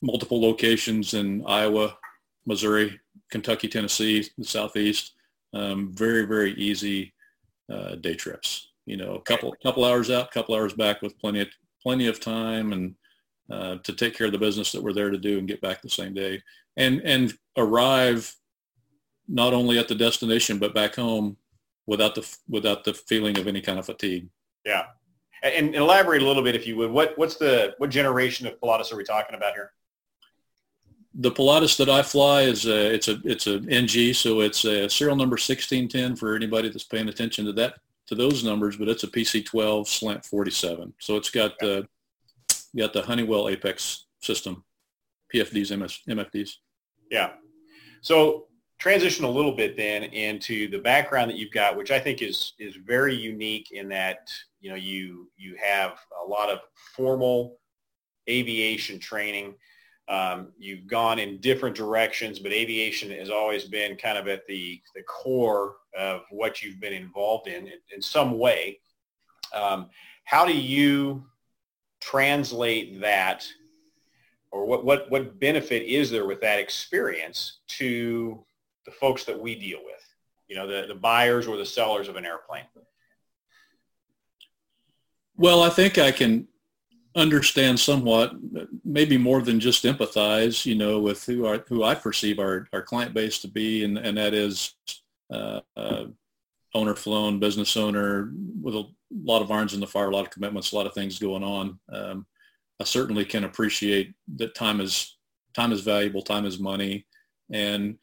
multiple 0.02 0.40
locations 0.40 1.14
in 1.14 1.44
Iowa, 1.46 1.96
Missouri, 2.46 2.98
Kentucky, 3.30 3.68
Tennessee, 3.68 4.28
the 4.38 4.44
Southeast. 4.44 5.14
Um, 5.52 5.92
very, 5.92 6.26
very 6.26 6.52
easy 6.54 7.12
uh, 7.72 7.96
day 7.96 8.14
trips. 8.14 8.68
You 8.86 8.96
know, 8.96 9.14
a 9.14 9.22
couple 9.22 9.54
couple 9.62 9.84
hours 9.84 10.10
out, 10.10 10.30
couple 10.30 10.54
hours 10.54 10.72
back 10.72 11.02
with 11.02 11.18
plenty 11.18 11.40
of 11.40 11.48
plenty 11.82 12.06
of 12.06 12.20
time 12.20 12.72
and 12.72 12.94
uh, 13.50 13.76
to 13.82 13.92
take 13.92 14.16
care 14.16 14.26
of 14.26 14.32
the 14.32 14.38
business 14.38 14.72
that 14.72 14.82
we're 14.82 14.92
there 14.92 15.10
to 15.10 15.18
do 15.18 15.38
and 15.38 15.48
get 15.48 15.60
back 15.60 15.82
the 15.82 15.88
same 15.88 16.14
day 16.14 16.42
and 16.76 17.00
and 17.04 17.34
arrive 17.56 18.34
not 19.28 19.52
only 19.52 19.78
at 19.78 19.88
the 19.88 19.94
destination 19.94 20.58
but 20.58 20.74
back 20.74 20.94
home 20.94 21.36
without 21.86 22.14
the 22.14 22.36
without 22.48 22.84
the 22.84 22.94
feeling 22.94 23.38
of 23.38 23.46
any 23.46 23.60
kind 23.60 23.78
of 23.78 23.86
fatigue. 23.86 24.28
Yeah, 24.64 24.86
and 25.42 25.74
elaborate 25.74 26.22
a 26.22 26.26
little 26.26 26.42
bit, 26.42 26.54
if 26.54 26.66
you 26.66 26.76
would. 26.76 26.90
What 26.90 27.16
what's 27.16 27.36
the 27.36 27.74
what 27.78 27.90
generation 27.90 28.46
of 28.46 28.60
Pilatus 28.60 28.92
are 28.92 28.96
we 28.96 29.04
talking 29.04 29.36
about 29.36 29.54
here? 29.54 29.72
The 31.14 31.30
Pilatus 31.30 31.76
that 31.78 31.88
I 31.88 32.02
fly 32.02 32.42
is 32.42 32.66
a, 32.66 32.94
it's 32.94 33.08
a 33.08 33.20
it's 33.24 33.46
a 33.46 33.60
NG, 33.68 34.14
so 34.14 34.40
it's 34.40 34.64
a 34.64 34.88
serial 34.88 35.16
number 35.16 35.34
1610 35.34 36.16
for 36.16 36.36
anybody 36.36 36.68
that's 36.68 36.84
paying 36.84 37.08
attention 37.08 37.44
to 37.46 37.52
that 37.54 37.74
to 38.06 38.14
those 38.14 38.44
numbers. 38.44 38.76
But 38.76 38.88
it's 38.88 39.02
a 39.02 39.08
PC12 39.08 39.88
slant 39.88 40.24
47, 40.24 40.94
so 41.00 41.16
it's 41.16 41.30
got 41.30 41.58
the 41.58 41.86
got 42.76 42.92
the 42.92 43.02
Honeywell 43.02 43.48
Apex 43.48 44.06
system, 44.20 44.64
PFDs, 45.34 45.76
MS, 45.76 45.98
MFDs. 46.08 46.50
Yeah. 47.10 47.30
So 48.02 48.46
transition 48.78 49.24
a 49.24 49.30
little 49.30 49.54
bit 49.54 49.76
then 49.76 50.04
into 50.04 50.68
the 50.70 50.78
background 50.78 51.30
that 51.30 51.36
you've 51.36 51.52
got, 51.52 51.76
which 51.76 51.90
I 51.90 52.00
think 52.00 52.22
is 52.22 52.54
is 52.58 52.76
very 52.76 53.14
unique 53.14 53.70
in 53.72 53.88
that 53.90 54.28
you 54.60 54.70
know 54.70 54.76
you 54.76 55.30
you 55.36 55.56
have 55.62 55.98
a 56.24 56.26
lot 56.26 56.50
of 56.50 56.60
formal 56.96 57.58
aviation 58.28 58.98
training. 58.98 59.54
Um, 60.10 60.48
you've 60.58 60.86
gone 60.88 61.18
in 61.20 61.38
different 61.40 61.76
directions, 61.76 62.40
but 62.40 62.52
aviation 62.52 63.10
has 63.12 63.30
always 63.30 63.64
been 63.64 63.96
kind 63.96 64.18
of 64.18 64.26
at 64.26 64.46
the 64.46 64.82
the 64.94 65.02
core 65.04 65.76
of 65.96 66.22
what 66.30 66.62
you've 66.62 66.80
been 66.80 66.92
involved 66.92 67.46
in 67.46 67.68
in, 67.68 67.78
in 67.94 68.02
some 68.02 68.38
way. 68.38 68.80
Um, 69.54 69.88
how 70.24 70.44
do 70.44 70.56
you 70.56 71.24
translate 72.00 73.00
that 73.00 73.46
or 74.50 74.66
what, 74.66 74.84
what, 74.84 75.10
what 75.10 75.38
benefit 75.38 75.82
is 75.84 76.10
there 76.10 76.26
with 76.26 76.40
that 76.40 76.58
experience 76.58 77.60
to 77.68 78.44
the 78.84 78.90
folks 78.90 79.24
that 79.24 79.38
we 79.38 79.54
deal 79.54 79.78
with, 79.84 80.02
you 80.48 80.56
know, 80.56 80.66
the, 80.66 80.86
the 80.88 80.94
buyers 80.94 81.46
or 81.46 81.56
the 81.56 81.66
sellers 81.66 82.08
of 82.08 82.16
an 82.16 82.26
airplane? 82.26 82.64
Well, 85.36 85.62
I 85.62 85.70
think 85.70 85.98
I 85.98 86.10
can 86.10 86.48
understand 87.14 87.78
somewhat, 87.78 88.32
maybe 88.84 89.18
more 89.18 89.42
than 89.42 89.58
just 89.58 89.84
empathize, 89.84 90.64
you 90.64 90.76
know, 90.76 91.00
with 91.00 91.24
who 91.24 91.46
are 91.46 91.64
who 91.68 91.82
I 91.82 91.94
perceive 91.94 92.38
our, 92.38 92.68
our 92.72 92.82
client 92.82 93.14
base 93.14 93.40
to 93.40 93.48
be, 93.48 93.84
and, 93.84 93.98
and 93.98 94.16
that 94.16 94.34
is 94.34 94.74
uh, 95.32 95.60
uh, 95.76 96.04
owner 96.74 96.94
flown 96.94 97.40
business 97.40 97.76
owner 97.76 98.32
with 98.60 98.74
a 98.76 98.84
lot 99.24 99.42
of 99.42 99.50
irons 99.50 99.74
in 99.74 99.80
the 99.80 99.86
fire, 99.86 100.08
a 100.10 100.14
lot 100.14 100.24
of 100.24 100.30
commitments, 100.30 100.72
a 100.72 100.76
lot 100.76 100.86
of 100.86 100.94
things 100.94 101.18
going 101.18 101.42
on. 101.42 101.78
Um, 101.92 102.26
I 102.80 102.84
certainly 102.84 103.24
can 103.24 103.44
appreciate 103.44 104.14
that 104.36 104.54
time 104.54 104.80
is 104.80 105.16
time 105.54 105.72
is 105.72 105.80
valuable, 105.80 106.22
time 106.22 106.46
is 106.46 106.60
money, 106.60 107.06
and 107.50 107.98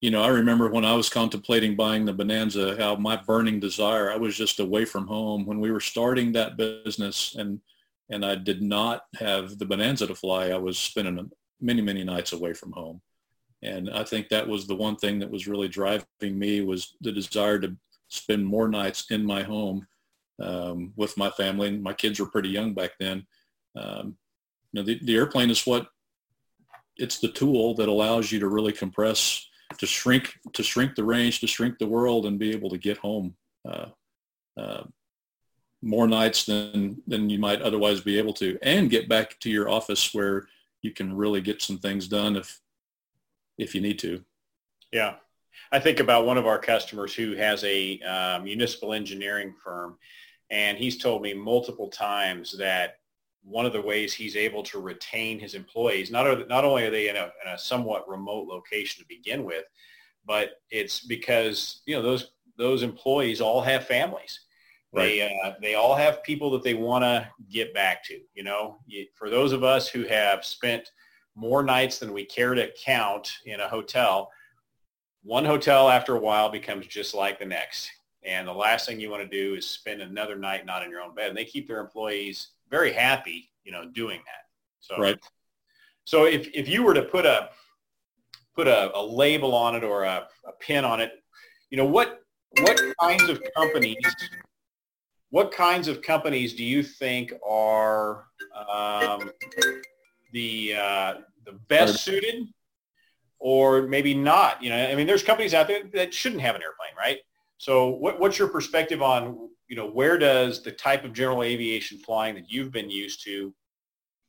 you 0.00 0.10
know, 0.10 0.22
I 0.22 0.28
remember 0.28 0.68
when 0.68 0.84
I 0.84 0.94
was 0.94 1.08
contemplating 1.08 1.76
buying 1.76 2.04
the 2.04 2.12
Bonanza, 2.12 2.76
how 2.76 2.96
my 2.96 3.14
burning 3.14 3.60
desire, 3.60 4.10
I 4.10 4.16
was 4.16 4.36
just 4.36 4.58
away 4.58 4.84
from 4.84 5.06
home 5.06 5.46
when 5.46 5.60
we 5.60 5.70
were 5.70 5.78
starting 5.78 6.32
that 6.32 6.56
business 6.56 7.36
and, 7.38 7.60
and 8.12 8.24
I 8.24 8.34
did 8.34 8.62
not 8.62 9.04
have 9.18 9.58
the 9.58 9.64
Bonanza 9.64 10.06
to 10.06 10.14
fly. 10.14 10.48
I 10.48 10.58
was 10.58 10.78
spending 10.78 11.30
many, 11.60 11.80
many 11.80 12.04
nights 12.04 12.32
away 12.32 12.52
from 12.52 12.72
home. 12.72 13.00
And 13.62 13.88
I 13.88 14.04
think 14.04 14.28
that 14.28 14.46
was 14.46 14.66
the 14.66 14.76
one 14.76 14.96
thing 14.96 15.18
that 15.20 15.30
was 15.30 15.48
really 15.48 15.68
driving 15.68 16.04
me 16.20 16.60
was 16.60 16.94
the 17.00 17.10
desire 17.10 17.58
to 17.60 17.76
spend 18.08 18.44
more 18.44 18.68
nights 18.68 19.06
in 19.10 19.24
my 19.24 19.42
home 19.42 19.86
um, 20.40 20.92
with 20.96 21.16
my 21.16 21.30
family. 21.30 21.68
And 21.68 21.82
my 21.82 21.94
kids 21.94 22.20
were 22.20 22.26
pretty 22.26 22.50
young 22.50 22.74
back 22.74 22.90
then. 23.00 23.26
Um, 23.76 24.18
you 24.72 24.80
know, 24.80 24.82
the, 24.82 24.98
the 25.02 25.16
airplane 25.16 25.50
is 25.50 25.66
what 25.66 25.86
it's 26.98 27.18
the 27.18 27.32
tool 27.32 27.74
that 27.76 27.88
allows 27.88 28.30
you 28.30 28.40
to 28.40 28.48
really 28.48 28.72
compress 28.72 29.46
to 29.78 29.86
shrink 29.86 30.34
to 30.52 30.62
shrink 30.62 30.94
the 30.94 31.04
range, 31.04 31.40
to 31.40 31.46
shrink 31.46 31.78
the 31.78 31.86
world, 31.86 32.26
and 32.26 32.38
be 32.38 32.50
able 32.50 32.68
to 32.68 32.76
get 32.76 32.98
home 32.98 33.34
uh, 33.66 33.86
uh, 34.58 34.82
more 35.82 36.06
nights 36.06 36.44
than 36.44 37.02
than 37.06 37.28
you 37.28 37.38
might 37.38 37.60
otherwise 37.60 38.00
be 38.00 38.18
able 38.18 38.32
to, 38.34 38.58
and 38.62 38.90
get 38.90 39.08
back 39.08 39.38
to 39.40 39.50
your 39.50 39.68
office 39.68 40.14
where 40.14 40.46
you 40.80 40.92
can 40.92 41.14
really 41.14 41.40
get 41.40 41.60
some 41.60 41.78
things 41.78 42.08
done 42.08 42.36
if 42.36 42.60
if 43.58 43.74
you 43.74 43.80
need 43.80 43.98
to. 43.98 44.24
Yeah, 44.92 45.16
I 45.70 45.80
think 45.80 46.00
about 46.00 46.26
one 46.26 46.38
of 46.38 46.46
our 46.46 46.58
customers 46.58 47.14
who 47.14 47.34
has 47.36 47.64
a 47.64 48.00
uh, 48.00 48.40
municipal 48.40 48.92
engineering 48.92 49.54
firm, 49.62 49.98
and 50.50 50.78
he's 50.78 50.98
told 50.98 51.22
me 51.22 51.34
multiple 51.34 51.88
times 51.88 52.56
that 52.58 52.96
one 53.44 53.66
of 53.66 53.72
the 53.72 53.80
ways 53.80 54.14
he's 54.14 54.36
able 54.36 54.62
to 54.62 54.78
retain 54.78 55.40
his 55.40 55.54
employees, 55.54 56.10
not, 56.10 56.48
not 56.48 56.64
only 56.64 56.84
are 56.84 56.90
they 56.90 57.08
in 57.08 57.16
a, 57.16 57.32
in 57.44 57.52
a 57.52 57.58
somewhat 57.58 58.08
remote 58.08 58.46
location 58.46 59.02
to 59.02 59.08
begin 59.08 59.44
with, 59.44 59.64
but 60.24 60.60
it's 60.70 61.00
because, 61.00 61.82
you 61.86 61.96
know, 61.96 62.02
those, 62.02 62.30
those 62.56 62.82
employees 62.82 63.40
all 63.40 63.60
have 63.60 63.86
families. 63.86 64.40
Right. 64.94 65.04
They, 65.04 65.40
uh, 65.44 65.52
they 65.60 65.74
all 65.74 65.94
have 65.94 66.22
people 66.22 66.50
that 66.50 66.62
they 66.62 66.74
want 66.74 67.02
to 67.02 67.26
get 67.50 67.72
back 67.72 68.04
to, 68.04 68.20
you 68.34 68.42
know, 68.42 68.78
for 69.14 69.30
those 69.30 69.52
of 69.52 69.64
us 69.64 69.88
who 69.88 70.04
have 70.04 70.44
spent 70.44 70.90
more 71.34 71.62
nights 71.62 71.98
than 71.98 72.12
we 72.12 72.26
care 72.26 72.54
to 72.54 72.70
count 72.84 73.32
in 73.46 73.60
a 73.60 73.68
hotel, 73.68 74.30
one 75.22 75.46
hotel 75.46 75.88
after 75.88 76.14
a 76.16 76.20
while 76.20 76.50
becomes 76.50 76.86
just 76.86 77.14
like 77.14 77.38
the 77.38 77.46
next. 77.46 77.90
And 78.22 78.46
the 78.46 78.52
last 78.52 78.86
thing 78.86 79.00
you 79.00 79.10
want 79.10 79.22
to 79.22 79.28
do 79.28 79.54
is 79.54 79.66
spend 79.66 80.02
another 80.02 80.36
night 80.36 80.66
not 80.66 80.82
in 80.82 80.90
your 80.90 81.00
own 81.00 81.14
bed. 81.14 81.28
And 81.28 81.36
they 81.36 81.44
keep 81.46 81.66
their 81.66 81.80
employees 81.80 82.48
very 82.70 82.92
happy, 82.92 83.50
you 83.64 83.72
know, 83.72 83.88
doing 83.88 84.20
that. 84.26 84.44
So, 84.80 85.00
right. 85.00 85.18
So 86.04 86.26
if, 86.26 86.48
if 86.52 86.68
you 86.68 86.82
were 86.82 86.94
to 86.94 87.02
put 87.02 87.24
a, 87.24 87.48
put 88.54 88.68
a, 88.68 88.94
a 88.96 89.02
label 89.02 89.54
on 89.54 89.74
it 89.74 89.84
or 89.84 90.02
a, 90.02 90.28
a 90.46 90.52
pin 90.60 90.84
on 90.84 91.00
it, 91.00 91.12
you 91.70 91.78
know, 91.78 91.86
what 91.86 92.18
what 92.60 92.78
kinds 93.00 93.28
of 93.30 93.40
companies 93.56 93.96
what 95.32 95.50
kinds 95.50 95.88
of 95.88 96.02
companies 96.02 96.52
do 96.52 96.62
you 96.62 96.82
think 96.82 97.32
are 97.46 98.26
um, 98.70 99.30
the 100.32 100.74
uh, 100.78 101.14
the 101.46 101.52
best 101.68 102.04
suited? 102.04 102.46
Or 103.38 103.82
maybe 103.82 104.14
not 104.14 104.62
you 104.62 104.70
know 104.70 104.76
i 104.76 104.94
mean 104.94 105.08
there's 105.08 105.24
companies 105.24 105.52
out 105.52 105.66
there 105.66 105.82
that 105.94 106.14
shouldn't 106.14 106.42
have 106.42 106.54
an 106.54 106.62
airplane 106.62 106.94
right? 106.96 107.18
So 107.58 107.88
what, 107.88 108.20
what's 108.20 108.38
your 108.38 108.46
perspective 108.46 109.02
on 109.02 109.48
you 109.66 109.74
know 109.74 109.88
where 109.88 110.16
does 110.16 110.62
the 110.62 110.70
type 110.70 111.04
of 111.04 111.12
general 111.12 111.42
aviation 111.42 111.98
flying 111.98 112.36
that 112.36 112.48
you've 112.48 112.70
been 112.70 112.88
used 112.88 113.24
to 113.24 113.52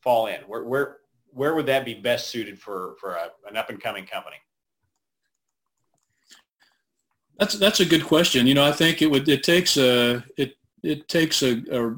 fall 0.02 0.26
in? 0.28 0.42
Where 0.48 0.64
where 0.64 0.98
where 1.28 1.54
would 1.54 1.68
that 1.68 1.86
be 1.86 1.94
best 1.94 2.30
suited 2.30 2.58
for 2.58 2.96
for 3.00 3.12
a, 3.14 3.28
an 3.48 3.56
up 3.56 3.70
and 3.70 3.80
coming 3.80 4.08
company? 4.08 4.38
That's 7.38 7.54
that's 7.54 7.82
a 7.82 7.86
good 7.86 8.06
question. 8.06 8.48
You 8.48 8.56
know 8.56 8.66
i 8.66 8.72
think 8.72 9.04
it 9.04 9.12
would 9.12 9.30
it 9.30 9.44
takes 9.44 9.78
a 9.78 10.24
it 10.38 10.56
it 10.84 11.08
takes 11.08 11.42
a, 11.42 11.62
a 11.72 11.96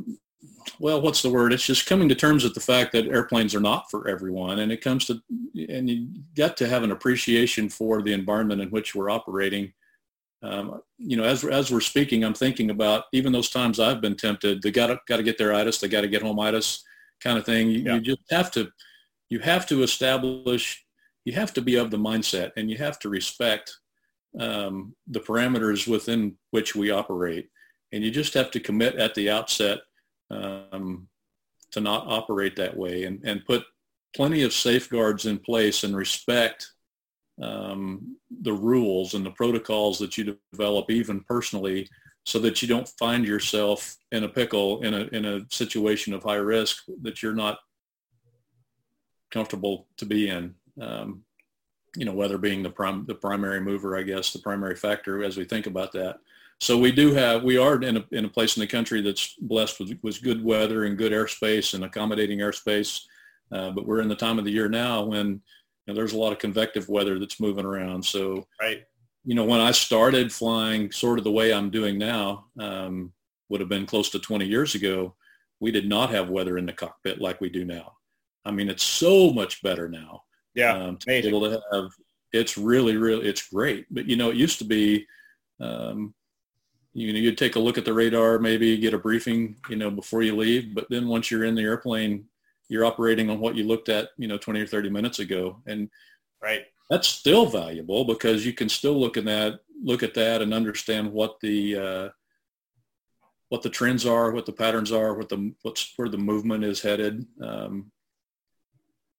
well, 0.80 1.02
what's 1.02 1.22
the 1.22 1.30
word? 1.30 1.54
It's 1.54 1.66
just 1.66 1.86
coming 1.86 2.10
to 2.10 2.16
terms 2.16 2.44
with 2.44 2.54
the 2.54 2.60
fact 2.60 2.92
that 2.94 3.08
airplanes 3.08 3.54
are 3.56 3.60
not 3.60 3.90
for 3.90 4.08
everyone, 4.08 4.60
and 4.60 4.72
it 4.72 4.82
comes 4.82 5.06
to, 5.06 5.22
and 5.70 5.90
you 5.90 6.08
got 6.36 6.58
to 6.58 6.68
have 6.68 6.84
an 6.84 6.92
appreciation 6.92 7.70
for 7.70 8.02
the 8.02 8.14
environment 8.14 8.62
in 8.62 8.70
which 8.70 8.96
we're 8.96 9.10
operating. 9.10 9.74
Um, 10.42 10.82
you 10.98 11.18
know, 11.18 11.24
as 11.24 11.44
as 11.44 11.72
we're 11.72 11.82
speaking, 11.82 12.24
I'm 12.24 12.34
thinking 12.34 12.70
about 12.70 13.06
even 13.14 13.32
those 13.32 13.50
times 13.50 13.80
I've 13.80 14.02
been 14.02 14.16
tempted. 14.16 14.62
They 14.62 14.72
got 14.72 14.88
to 14.88 15.00
got 15.08 15.18
to 15.18 15.24
get 15.24 15.38
their 15.38 15.54
itis, 15.54 15.80
they 15.80 15.88
got 15.88 16.02
to 16.02 16.08
get 16.08 16.22
home 16.22 16.40
itis, 16.40 16.84
kind 17.22 17.38
of 17.38 17.46
thing. 17.46 17.70
You, 17.70 17.80
yeah. 17.80 17.96
you 17.96 18.02
just 18.02 18.22
have 18.32 18.52
to, 18.52 18.70
you 19.30 19.40
have 19.40 19.66
to 19.68 19.84
establish, 19.84 20.84
you 21.24 21.34
have 21.34 21.54
to 21.54 21.62
be 21.62 21.76
of 21.76 21.92
the 21.92 21.98
mindset, 21.98 22.52
and 22.58 22.70
you 22.70 22.78
have 22.78 23.00
to 23.00 23.10
respect 23.10 23.78
um, 24.40 24.96
the 25.08 25.20
parameters 25.20 25.88
within 25.88 26.38
which 26.52 26.76
we 26.76 26.92
operate, 26.92 27.50
and 27.92 28.04
you 28.04 28.12
just 28.12 28.34
have 28.34 28.52
to 28.52 28.60
commit 28.60 28.96
at 28.96 29.16
the 29.16 29.30
outset 29.30 29.80
um, 30.32 31.08
to 31.72 31.82
not 31.82 32.08
operate 32.08 32.56
that 32.56 32.76
way 32.76 33.04
and, 33.04 33.24
and 33.26 33.46
put 33.46 33.64
plenty 34.16 34.44
of 34.44 34.54
safeguards 34.54 35.26
in 35.26 35.38
place 35.38 35.84
and 35.84 35.96
respect 35.96 36.72
um, 37.42 38.16
the 38.42 38.54
rules 38.54 39.14
and 39.14 39.26
the 39.26 39.32
protocols 39.32 40.00
that 40.00 40.18
you 40.18 40.38
develop 40.54 40.90
even 40.90 41.22
personally 41.22 41.88
so 42.26 42.40
that 42.40 42.62
you 42.62 42.68
don't 42.68 42.88
find 42.98 43.26
yourself 43.26 43.98
in 44.12 44.24
a 44.24 44.30
pickle 44.30 44.82
in 44.84 44.94
a, 44.94 45.02
in 45.12 45.26
a 45.26 45.42
situation 45.52 46.14
of 46.14 46.24
high 46.24 46.36
risk 46.36 46.84
that 47.02 47.22
you're 47.22 47.36
not 47.36 47.60
comfortable 49.32 49.88
to 49.98 50.06
be 50.06 50.30
in. 50.30 50.56
Um, 50.80 51.25
you 51.96 52.06
know, 52.06 52.14
weather 52.14 52.38
being 52.38 52.64
the 52.64 52.70
prim- 52.70 53.06
the 53.06 53.16
primary 53.16 53.62
mover, 53.62 53.98
I 53.98 54.04
guess, 54.04 54.34
the 54.34 54.40
primary 54.40 54.76
factor 54.76 55.24
as 55.24 55.38
we 55.38 55.46
think 55.46 55.68
about 55.68 55.92
that. 55.94 56.18
So 56.60 56.78
we 56.78 56.92
do 56.92 57.14
have, 57.14 57.44
we 57.44 57.58
are 57.58 57.82
in 57.82 57.98
a, 57.98 58.06
in 58.12 58.26
a 58.26 58.30
place 58.30 58.56
in 58.56 58.62
the 58.62 58.68
country 58.68 59.02
that's 59.02 59.36
blessed 59.42 59.80
with, 59.80 60.00
with 60.02 60.24
good 60.24 60.44
weather 60.44 60.86
and 60.86 60.98
good 60.98 61.12
airspace 61.12 61.74
and 61.74 61.84
accommodating 61.84 62.40
airspace. 62.40 63.02
Uh, 63.52 63.72
but 63.72 63.86
we're 63.86 64.02
in 64.02 64.08
the 64.08 64.16
time 64.16 64.40
of 64.40 64.46
the 64.46 64.52
year 64.52 64.70
now 64.70 65.04
when 65.04 65.28
you 65.28 65.42
know, 65.88 65.94
there's 65.94 66.14
a 66.14 66.18
lot 66.18 66.32
of 66.32 66.40
convective 66.40 66.88
weather 66.88 67.20
that's 67.20 67.40
moving 67.40 67.66
around. 67.66 68.04
So, 68.04 68.48
right. 68.60 68.84
you 69.26 69.36
know, 69.36 69.44
when 69.44 69.60
I 69.60 69.72
started 69.72 70.32
flying 70.32 70.92
sort 70.92 71.18
of 71.18 71.24
the 71.24 71.32
way 71.32 71.54
I'm 71.54 71.70
doing 71.70 71.98
now, 71.98 72.46
um, 72.60 73.12
would 73.50 73.60
have 73.60 73.70
been 73.70 73.86
close 73.86 74.10
to 74.10 74.20
20 74.20 74.46
years 74.46 74.76
ago, 74.76 75.14
we 75.60 75.72
did 75.72 75.88
not 75.88 76.10
have 76.10 76.30
weather 76.30 76.58
in 76.58 76.66
the 76.66 76.74
cockpit 76.74 77.22
like 77.22 77.40
we 77.40 77.50
do 77.50 77.66
now. 77.66 77.94
I 78.44 78.52
mean, 78.52 78.70
it's 78.70 78.84
so 78.84 79.32
much 79.32 79.62
better 79.62 79.88
now. 79.90 80.24
Yeah, 80.56 80.74
um, 80.74 80.98
to 80.98 81.06
be 81.06 81.28
able 81.28 81.42
to 81.42 81.62
have, 81.72 81.92
it's 82.32 82.58
really, 82.58 82.96
really, 82.96 83.28
it's 83.28 83.50
great. 83.50 83.86
But 83.92 84.08
you 84.08 84.16
know, 84.16 84.30
it 84.30 84.38
used 84.38 84.60
to 84.60 84.66
be, 84.66 85.06
um, 85.60 86.14
you 86.94 87.12
know, 87.12 87.20
you'd 87.20 87.38
take 87.38 87.58
a 87.58 87.60
look 87.60 87.78
at 87.78 87.86
the 87.86 87.94
radar, 87.94 88.40
maybe 88.40 88.78
get 88.78 88.94
a 88.94 88.98
briefing, 88.98 89.58
you 89.70 89.76
know, 89.76 89.92
before 89.92 90.22
you 90.22 90.36
leave. 90.36 90.74
But 90.74 90.88
then 90.90 91.08
once 91.08 91.30
you're 91.30 91.44
in 91.44 91.56
the 91.56 91.62
airplane, 91.62 92.26
you're 92.70 92.86
operating 92.86 93.30
on 93.30 93.40
what 93.40 93.56
you 93.56 93.66
looked 93.66 93.90
at, 93.90 94.10
you 94.18 94.28
know, 94.28 94.38
20 94.38 94.62
or 94.62 94.68
30 94.68 94.90
minutes 94.90 95.20
ago. 95.20 95.62
And 95.68 95.90
right. 96.42 96.64
that's 96.90 97.08
still 97.08 97.46
valuable 97.46 98.06
because 98.06 98.46
you 98.46 98.54
can 98.54 98.70
still 98.70 99.00
look 99.00 99.18
at 99.18 99.26
that, 99.26 99.60
look 99.84 100.04
at 100.04 100.14
that 100.14 100.42
and 100.42 100.54
understand 100.54 101.12
what 101.12 101.40
the, 101.42 101.78
uh, 101.78 102.10
what 103.50 103.62
the 103.62 103.70
trends 103.70 104.06
are, 104.06 104.32
what 104.32 104.46
the 104.46 104.54
patterns 104.54 104.92
are, 104.92 105.16
what 105.16 105.30
the, 105.30 105.54
what's 105.62 105.94
where 105.98 106.10
the 106.10 106.18
movement 106.18 106.64
is 106.64 106.82
headed. 106.82 107.26
Um, 107.42 107.92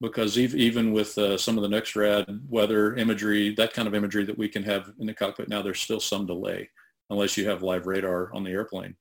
because 0.01 0.39
even 0.39 0.93
with 0.93 1.17
uh, 1.17 1.39
some 1.39 1.57
of 1.57 1.63
the 1.63 1.75
NEXRAD 1.75 2.49
weather 2.49 2.97
imagery, 2.97 3.55
that 3.55 3.73
kind 3.73 3.89
of 3.89 3.95
imagery 3.95 4.25
that 4.25 4.37
we 4.37 4.49
can 4.49 4.63
have 4.63 4.93
in 4.99 5.07
the 5.07 5.15
cockpit 5.15 5.49
now, 5.49 5.63
there's 5.63 5.81
still 5.81 6.01
some 6.01 6.27
delay 6.27 6.69
unless 7.09 7.37
you 7.37 7.49
have 7.49 7.63
live 7.63 7.87
radar 7.87 8.33
on 8.35 8.45
the 8.45 8.51
airplane. 8.51 8.95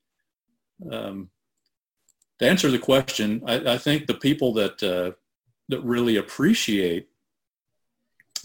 Um, 0.89 1.29
to 2.39 2.47
answer 2.47 2.69
the 2.69 2.79
question, 2.79 3.41
I, 3.45 3.73
I 3.73 3.77
think 3.77 4.07
the 4.07 4.13
people 4.13 4.53
that 4.53 4.81
uh, 4.83 5.11
that 5.69 5.81
really 5.81 6.17
appreciate 6.17 7.09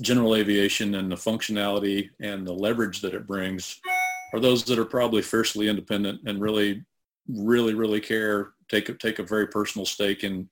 general 0.01 0.35
aviation 0.35 0.95
and 0.95 1.11
the 1.11 1.17
functionality 1.17 2.11
and 2.21 2.47
the 2.47 2.53
leverage 2.53 3.01
that 3.03 3.15
it 3.15 3.27
brings 3.27 3.81
are 4.33 4.41
those 4.41 4.65
that 4.65 4.79
are 4.79 4.85
probably 4.85 5.23
fiercely 5.23 5.69
independent 5.69 6.21
and 6.25 6.41
really, 6.41 6.85
really, 7.29 7.75
really 7.75 8.01
care, 8.01 8.53
take 8.69 8.99
take 8.99 9.19
a 9.19 9.25
very 9.25 9.47
personal 9.47 9.85
stake 9.85 10.25
in 10.25 10.49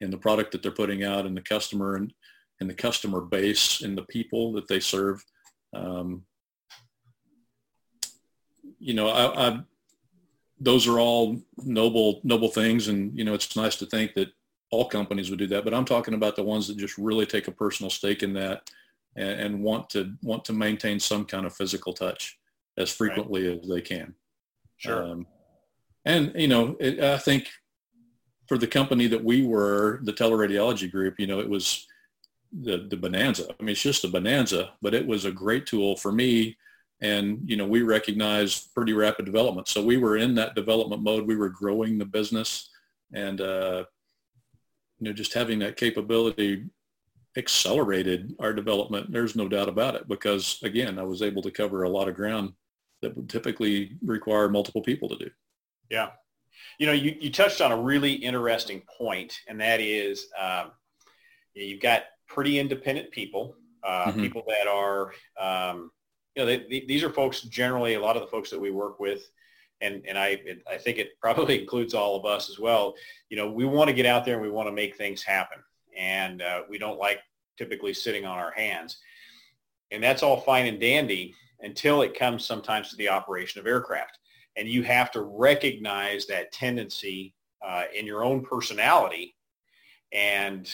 in 0.00 0.10
the 0.10 0.18
product 0.18 0.52
that 0.52 0.62
they're 0.62 0.70
putting 0.70 1.04
out 1.04 1.26
and 1.26 1.36
the 1.36 1.42
customer 1.42 1.96
and, 1.96 2.12
and 2.60 2.68
the 2.68 2.74
customer 2.74 3.20
base 3.20 3.82
and 3.82 3.96
the 3.96 4.04
people 4.04 4.52
that 4.52 4.68
they 4.68 4.80
serve. 4.80 5.24
Um, 5.74 6.24
you 8.78 8.94
know, 8.94 9.08
I, 9.08 9.48
I, 9.48 9.60
those 10.60 10.86
are 10.88 10.98
all 10.98 11.40
noble, 11.58 12.20
noble 12.24 12.48
things. 12.48 12.88
And, 12.88 13.16
you 13.16 13.24
know, 13.24 13.34
it's 13.34 13.56
nice 13.56 13.76
to 13.76 13.86
think 13.86 14.14
that 14.14 14.28
all 14.70 14.88
companies 14.88 15.30
would 15.30 15.38
do 15.38 15.46
that, 15.46 15.64
but 15.64 15.72
I'm 15.72 15.84
talking 15.84 16.14
about 16.14 16.36
the 16.36 16.42
ones 16.42 16.68
that 16.68 16.76
just 16.76 16.98
really 16.98 17.26
take 17.26 17.48
a 17.48 17.52
personal 17.52 17.90
stake 17.90 18.22
in 18.22 18.34
that 18.34 18.70
and, 19.16 19.40
and 19.40 19.62
want 19.62 19.88
to 19.90 20.12
want 20.22 20.44
to 20.44 20.52
maintain 20.52 21.00
some 21.00 21.24
kind 21.24 21.46
of 21.46 21.54
physical 21.54 21.94
touch 21.94 22.38
as 22.76 22.92
frequently 22.92 23.48
right. 23.48 23.58
as 23.58 23.68
they 23.68 23.80
can. 23.80 24.14
Sure. 24.76 25.02
Um, 25.02 25.26
and, 26.04 26.32
you 26.34 26.48
know, 26.48 26.76
it, 26.78 27.00
I 27.00 27.18
think 27.18 27.48
for 28.48 28.58
the 28.58 28.66
company 28.66 29.06
that 29.06 29.22
we 29.22 29.46
were, 29.46 30.00
the 30.02 30.12
teleradiology 30.12 30.90
group, 30.90 31.20
you 31.20 31.26
know, 31.26 31.38
it 31.38 31.48
was 31.48 31.86
the, 32.52 32.86
the 32.88 32.96
bonanza. 32.96 33.48
I 33.48 33.62
mean, 33.62 33.72
it's 33.72 33.82
just 33.82 34.04
a 34.04 34.08
bonanza, 34.08 34.70
but 34.80 34.94
it 34.94 35.06
was 35.06 35.26
a 35.26 35.32
great 35.32 35.66
tool 35.66 35.96
for 35.96 36.10
me. 36.10 36.56
And 37.00 37.42
you 37.48 37.56
know 37.56 37.66
we 37.66 37.82
recognized 37.82 38.74
pretty 38.74 38.92
rapid 38.92 39.24
development. 39.24 39.68
So 39.68 39.84
we 39.84 39.98
were 39.98 40.16
in 40.16 40.34
that 40.34 40.56
development 40.56 41.00
mode. 41.00 41.28
We 41.28 41.36
were 41.36 41.48
growing 41.48 41.96
the 41.96 42.04
business 42.04 42.70
and 43.12 43.40
uh, 43.40 43.84
you 44.98 45.04
know 45.06 45.12
just 45.12 45.32
having 45.32 45.60
that 45.60 45.76
capability 45.76 46.64
accelerated 47.36 48.34
our 48.40 48.52
development. 48.52 49.12
There's 49.12 49.36
no 49.36 49.46
doubt 49.46 49.68
about 49.68 49.94
it 49.94 50.08
because 50.08 50.58
again 50.64 50.98
i 50.98 51.04
was 51.04 51.22
able 51.22 51.42
to 51.42 51.52
cover 51.52 51.84
a 51.84 51.88
lot 51.88 52.08
of 52.08 52.16
ground 52.16 52.52
that 53.00 53.16
would 53.16 53.30
typically 53.30 53.92
require 54.02 54.48
multiple 54.48 54.82
people 54.82 55.08
to 55.10 55.18
do. 55.18 55.30
Yeah 55.88 56.08
you 56.78 56.86
know 56.86 56.92
you, 56.92 57.16
you 57.20 57.30
touched 57.30 57.60
on 57.60 57.72
a 57.72 57.76
really 57.76 58.12
interesting 58.12 58.82
point 58.98 59.40
and 59.48 59.60
that 59.60 59.80
is 59.80 60.26
um, 60.40 60.70
you've 61.54 61.80
got 61.80 62.02
pretty 62.26 62.58
independent 62.58 63.10
people 63.10 63.54
uh, 63.84 64.06
mm-hmm. 64.06 64.20
people 64.20 64.42
that 64.46 64.66
are 64.66 65.12
um, 65.40 65.90
you 66.38 66.44
know, 66.44 66.46
they, 66.46 66.84
these 66.86 67.02
are 67.02 67.10
folks 67.10 67.40
generally, 67.40 67.94
a 67.94 68.00
lot 68.00 68.16
of 68.16 68.22
the 68.22 68.28
folks 68.28 68.48
that 68.50 68.60
we 68.60 68.70
work 68.70 69.00
with, 69.00 69.28
and, 69.80 70.04
and 70.08 70.16
I, 70.16 70.40
it, 70.44 70.62
I 70.70 70.76
think 70.76 70.98
it 70.98 71.18
probably 71.20 71.60
includes 71.60 71.94
all 71.94 72.14
of 72.14 72.24
us 72.24 72.48
as 72.48 72.60
well. 72.60 72.94
You 73.28 73.36
know, 73.36 73.50
we 73.50 73.64
want 73.64 73.88
to 73.88 73.94
get 73.94 74.06
out 74.06 74.24
there 74.24 74.34
and 74.34 74.42
we 74.42 74.50
want 74.50 74.68
to 74.68 74.72
make 74.72 74.96
things 74.96 75.24
happen. 75.24 75.58
And 75.96 76.40
uh, 76.40 76.62
we 76.68 76.78
don't 76.78 76.98
like 76.98 77.18
typically 77.56 77.92
sitting 77.92 78.24
on 78.24 78.38
our 78.38 78.52
hands. 78.52 78.98
And 79.90 80.00
that's 80.00 80.22
all 80.22 80.40
fine 80.40 80.66
and 80.66 80.78
dandy 80.78 81.34
until 81.60 82.02
it 82.02 82.16
comes 82.16 82.44
sometimes 82.44 82.90
to 82.90 82.96
the 82.96 83.08
operation 83.08 83.60
of 83.60 83.66
aircraft. 83.66 84.18
And 84.58 84.68
you 84.68 84.82
have 84.82 85.10
to 85.12 85.22
recognize 85.22 86.26
that 86.26 86.52
tendency 86.52 87.34
uh, 87.66 87.84
in 87.94 88.06
your 88.06 88.24
own 88.24 88.44
personality 88.44 89.36
and 90.12 90.68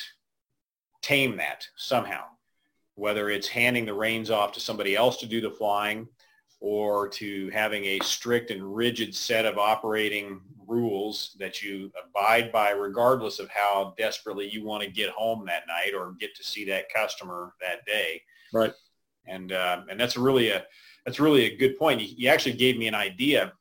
tame 1.03 1.37
that 1.37 1.67
somehow 1.77 2.25
whether 2.95 3.29
it's 3.29 3.49
handing 3.49 3.85
the 3.85 3.95
reins 3.95 4.31
off 4.31 4.53
to 4.53 4.61
somebody 4.61 4.95
else 4.95 5.17
to 5.19 5.27
do 5.27 5.41
the 5.41 5.51
flying 5.51 6.07
or 6.61 7.09
to 7.09 7.51
having 7.51 7.85
a 7.85 7.99
strict 8.01 8.51
and 8.51 8.75
rigid 8.75 9.15
set 9.15 9.45
of 9.45 9.59
operating 9.59 10.41
rules 10.67 11.37
that 11.39 11.63
you 11.63 11.93
abide 12.03 12.51
by 12.51 12.71
regardless 12.71 13.39
of 13.39 13.49
how 13.51 13.95
desperately 13.99 14.49
you 14.49 14.65
want 14.65 14.83
to 14.83 14.91
get 14.91 15.11
home 15.11 15.45
that 15.45 15.67
night 15.67 15.93
or 15.95 16.15
get 16.19 16.35
to 16.35 16.45
see 16.45 16.65
that 16.65 16.89
customer 16.95 17.53
that 17.61 17.85
day. 17.85 18.23
Right. 18.53 18.73
And, 19.27 19.53
uh, 19.53 19.83
and 19.91 19.99
that's 19.99 20.17
really 20.17 20.51
a, 20.51 20.65
that's 21.05 21.21
really 21.21 21.47
a 21.47 21.57
good 21.57 21.77
point. 21.79 22.01
You, 22.01 22.15
you, 22.17 22.29
actually 22.29 22.57
gave 22.57 22.79
me 22.79 22.87
an 22.87 22.95
idea. 22.95 23.53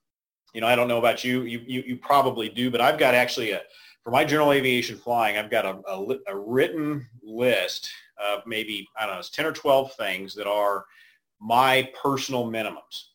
You 0.54 0.62
know, 0.62 0.68
I 0.68 0.76
don't 0.76 0.88
know 0.88 1.00
about 1.00 1.24
you. 1.24 1.44
You, 1.44 1.62
you, 1.66 1.84
you 1.86 1.98
probably 1.98 2.50
do, 2.50 2.70
but 2.70 2.82
I've 2.82 3.00
got 3.00 3.16
actually 3.16 3.52
a 3.52 3.62
for 4.04 4.12
my 4.12 4.26
general 4.26 4.52
aviation 4.52 4.98
flying, 4.98 5.38
I've 5.38 5.50
got 5.50 5.66
a, 5.66 5.80
a, 5.90 6.18
a 6.28 6.38
written 6.38 7.08
list 7.24 7.90
of 8.18 8.46
maybe, 8.46 8.88
I 8.98 9.06
don't 9.06 9.16
know, 9.16 9.20
it's 9.20 9.30
10 9.30 9.46
or 9.46 9.54
12 9.54 9.94
things 9.94 10.36
that 10.36 10.48
are 10.48 10.86
my 11.40 11.90
personal 12.02 12.46
minimums. 12.46 13.06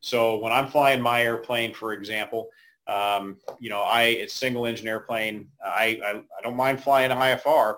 So 0.00 0.38
when 0.38 0.52
I'm 0.52 0.68
flying 0.68 1.00
my 1.00 1.22
airplane, 1.22 1.72
for 1.72 1.92
example, 1.92 2.48
um, 2.88 3.38
you 3.58 3.70
know, 3.70 3.82
I 3.82 4.02
it's 4.04 4.34
single 4.34 4.66
engine 4.66 4.86
airplane. 4.86 5.48
I, 5.64 6.00
I, 6.04 6.10
I 6.18 6.42
don't 6.42 6.56
mind 6.56 6.80
flying 6.80 7.10
IFR, 7.10 7.76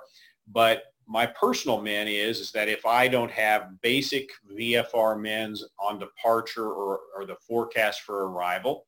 but 0.52 0.82
my 1.06 1.24
personal 1.24 1.80
min 1.80 2.08
is 2.08 2.40
is 2.40 2.52
that 2.52 2.68
if 2.68 2.84
I 2.84 3.08
don't 3.08 3.30
have 3.30 3.80
basic 3.80 4.28
VFR 4.52 5.18
mins 5.18 5.64
on 5.80 5.98
departure 5.98 6.70
or, 6.70 7.00
or 7.16 7.24
the 7.24 7.36
forecast 7.36 8.02
for 8.02 8.28
arrival, 8.28 8.87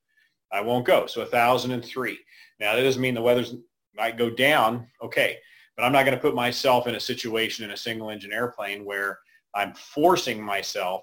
I 0.53 0.61
won't 0.61 0.87
go. 0.87 1.07
So 1.07 1.21
1,003. 1.21 2.19
Now 2.59 2.75
that 2.75 2.83
doesn't 2.83 3.01
mean 3.01 3.15
the 3.15 3.23
weather's 3.23 3.55
might 3.97 4.19
go 4.19 4.31
down. 4.31 4.87
Okay, 5.03 5.39
but 5.77 5.85
I'm 5.85 5.93
not 5.93 6.05
going 6.05 6.17
to 6.17 6.23
put 6.23 6.35
myself 6.35 6.87
in 6.87 6.95
a 6.95 7.01
situation 7.01 7.65
in 7.65 7.71
a 7.73 7.77
single 7.77 8.11
engine 8.11 8.33
airplane 8.33 8.85
where 8.85 9.19
I'm 9.55 9.75
forcing 9.75 10.43
myself 10.43 11.03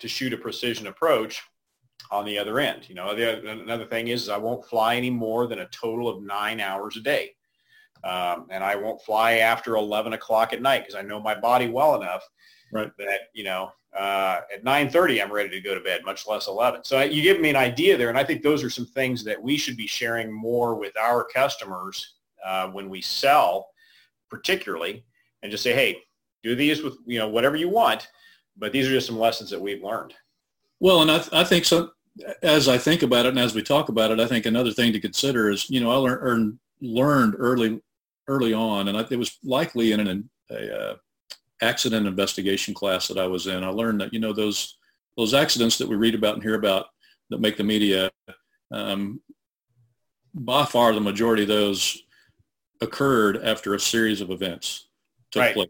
to 0.00 0.08
shoot 0.08 0.32
a 0.32 0.36
precision 0.36 0.86
approach 0.86 1.42
on 2.10 2.24
the 2.24 2.38
other 2.38 2.60
end. 2.60 2.88
You 2.88 2.94
know, 2.94 3.14
the, 3.14 3.48
another 3.48 3.86
thing 3.86 4.08
is, 4.08 4.22
is 4.22 4.28
I 4.28 4.36
won't 4.36 4.64
fly 4.64 4.96
any 4.96 5.10
more 5.10 5.46
than 5.46 5.60
a 5.60 5.68
total 5.68 6.08
of 6.08 6.22
nine 6.22 6.60
hours 6.60 6.96
a 6.96 7.00
day. 7.00 7.34
Um, 8.04 8.46
and 8.50 8.62
I 8.62 8.76
won't 8.76 9.02
fly 9.02 9.34
after 9.38 9.74
11 9.74 10.12
o'clock 10.12 10.52
at 10.52 10.62
night 10.62 10.80
because 10.80 10.94
I 10.94 11.02
know 11.02 11.20
my 11.20 11.34
body 11.34 11.68
well 11.68 12.00
enough 12.00 12.22
right. 12.72 12.90
that, 12.98 13.20
you 13.34 13.42
know, 13.44 13.72
uh, 13.96 14.40
at 14.54 14.64
9.30 14.64 15.22
I'm 15.22 15.32
ready 15.32 15.50
to 15.50 15.60
go 15.60 15.74
to 15.74 15.80
bed, 15.80 16.02
much 16.04 16.26
less 16.26 16.46
11. 16.46 16.84
So 16.84 17.00
you 17.02 17.22
give 17.22 17.40
me 17.40 17.50
an 17.50 17.56
idea 17.56 17.96
there. 17.96 18.08
And 18.08 18.18
I 18.18 18.24
think 18.24 18.42
those 18.42 18.62
are 18.62 18.70
some 18.70 18.86
things 18.86 19.24
that 19.24 19.40
we 19.40 19.56
should 19.56 19.76
be 19.76 19.86
sharing 19.86 20.32
more 20.32 20.74
with 20.74 20.96
our 20.98 21.24
customers 21.24 22.14
uh, 22.44 22.68
when 22.68 22.88
we 22.88 23.00
sell 23.00 23.68
particularly 24.30 25.04
and 25.42 25.50
just 25.50 25.62
say, 25.62 25.72
hey, 25.72 26.02
do 26.42 26.54
these 26.54 26.82
with, 26.82 26.96
you 27.06 27.18
know, 27.18 27.28
whatever 27.28 27.56
you 27.56 27.68
want. 27.68 28.08
But 28.56 28.72
these 28.72 28.86
are 28.86 28.92
just 28.92 29.06
some 29.06 29.18
lessons 29.18 29.50
that 29.50 29.60
we've 29.60 29.82
learned. 29.82 30.14
Well, 30.80 31.02
and 31.02 31.10
I, 31.10 31.18
th- 31.18 31.32
I 31.32 31.44
think 31.44 31.64
so. 31.64 31.90
As 32.42 32.68
I 32.68 32.78
think 32.78 33.02
about 33.02 33.26
it 33.26 33.30
and 33.30 33.38
as 33.38 33.54
we 33.54 33.62
talk 33.62 33.88
about 33.88 34.10
it, 34.10 34.18
I 34.18 34.26
think 34.26 34.46
another 34.46 34.72
thing 34.72 34.92
to 34.92 35.00
consider 35.00 35.50
is, 35.50 35.70
you 35.70 35.80
know, 35.80 35.90
I 35.90 35.96
learned 35.96 36.58
learned 36.80 37.36
early 37.38 37.80
early 38.26 38.52
on, 38.52 38.88
and 38.88 38.98
I, 38.98 39.04
it 39.08 39.18
was 39.18 39.38
likely 39.44 39.92
in 39.92 40.00
an 40.00 40.28
a, 40.50 40.76
uh, 40.76 40.96
accident 41.60 42.06
investigation 42.06 42.74
class 42.74 43.08
that 43.08 43.18
I 43.18 43.26
was 43.26 43.46
in. 43.46 43.64
I 43.64 43.68
learned 43.68 44.00
that 44.00 44.12
you 44.12 44.20
know 44.20 44.32
those 44.32 44.76
those 45.16 45.34
accidents 45.34 45.78
that 45.78 45.88
we 45.88 45.96
read 45.96 46.14
about 46.14 46.34
and 46.34 46.42
hear 46.42 46.54
about 46.54 46.86
that 47.30 47.40
make 47.40 47.56
the 47.56 47.64
media, 47.64 48.10
um, 48.72 49.20
by 50.34 50.64
far 50.64 50.94
the 50.94 51.00
majority 51.00 51.42
of 51.42 51.48
those 51.48 52.02
occurred 52.80 53.38
after 53.38 53.74
a 53.74 53.80
series 53.80 54.20
of 54.20 54.30
events 54.30 54.88
took 55.30 55.42
right. 55.42 55.54
place 55.54 55.68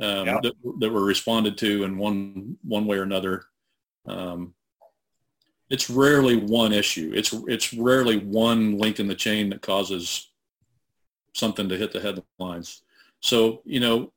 um, 0.00 0.26
yeah. 0.26 0.38
that, 0.42 0.52
that, 0.78 0.90
were 0.90 1.04
responded 1.04 1.56
to 1.58 1.84
in 1.84 1.98
one 1.98 2.56
one 2.62 2.86
way 2.86 2.98
or 2.98 3.02
another. 3.02 3.44
Um, 4.06 4.54
it's 5.68 5.88
rarely 5.88 6.36
one 6.36 6.72
issue. 6.72 7.12
It's 7.14 7.32
it's 7.46 7.72
rarely 7.72 8.18
one 8.18 8.78
link 8.78 9.00
in 9.00 9.08
the 9.08 9.14
chain 9.14 9.50
that 9.50 9.62
causes 9.62 10.30
something 11.34 11.68
to 11.68 11.76
hit 11.76 11.92
the 11.92 12.00
headlines. 12.00 12.82
So 13.20 13.62
you 13.64 13.80
know, 13.80 14.12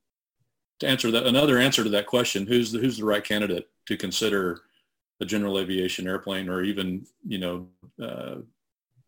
to 0.84 0.90
answer 0.90 1.12
that, 1.12 1.26
another 1.26 1.58
answer 1.58 1.84
to 1.84 1.90
that 1.90 2.08
question: 2.08 2.46
who's 2.46 2.72
the 2.72 2.80
who's 2.80 2.98
the 2.98 3.06
right 3.06 3.24
candidate 3.24 3.70
to 3.88 3.98
consider 3.98 4.62
a 5.20 5.26
general 5.26 5.60
aviation 5.60 6.08
airplane, 6.08 6.50
or 6.50 6.64
even 6.64 7.06
you 7.28 7.40
know 7.40 7.68
uh, 8.02 8.36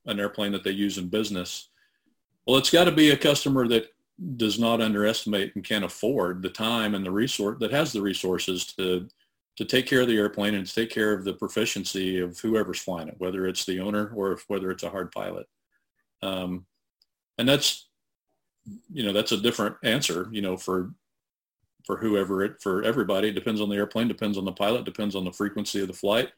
an 0.05 0.19
airplane 0.19 0.51
that 0.53 0.63
they 0.63 0.71
use 0.71 0.97
in 0.97 1.07
business? 1.07 1.69
Well, 2.45 2.57
it's 2.57 2.69
got 2.69 2.85
to 2.85 2.91
be 2.91 3.11
a 3.11 3.17
customer 3.17 3.67
that 3.67 3.93
does 4.38 4.59
not 4.59 4.81
underestimate 4.81 5.53
and 5.55 5.63
can't 5.63 5.83
afford 5.83 6.41
the 6.41 6.49
time 6.49 6.95
and 6.95 7.05
the 7.05 7.11
resource 7.11 7.57
that 7.59 7.71
has 7.71 7.91
the 7.91 8.01
resources 8.01 8.65
to 8.65 9.07
to 9.57 9.65
take 9.65 9.85
care 9.85 10.01
of 10.01 10.07
the 10.07 10.17
airplane 10.17 10.55
and 10.55 10.65
to 10.65 10.73
take 10.73 10.89
care 10.89 11.13
of 11.13 11.23
the 11.23 11.33
proficiency 11.33 12.19
of 12.19 12.38
whoever's 12.39 12.79
flying 12.79 13.07
it, 13.07 13.15
whether 13.19 13.47
it's 13.47 13.65
the 13.65 13.79
owner 13.79 14.11
or 14.13 14.33
if, 14.33 14.43
whether 14.49 14.69
it's 14.69 14.83
a 14.83 14.89
hard 14.89 15.11
pilot. 15.13 15.47
Um, 16.21 16.65
and 17.38 17.47
that's 17.47 17.88
you 18.91 19.03
know 19.03 19.13
that's 19.13 19.31
a 19.31 19.41
different 19.41 19.75
answer 19.83 20.27
you 20.31 20.41
know 20.41 20.57
for 20.57 20.91
for 21.85 21.97
whoever 21.97 22.43
it 22.43 22.61
for 22.61 22.83
everybody 22.83 23.29
it 23.29 23.35
depends 23.35 23.61
on 23.61 23.69
the 23.69 23.75
airplane 23.75 24.07
depends 24.07 24.37
on 24.37 24.45
the 24.45 24.51
pilot 24.51 24.85
depends 24.85 25.15
on 25.15 25.23
the 25.23 25.31
frequency 25.31 25.81
of 25.81 25.87
the 25.87 25.93
flight 25.93 26.29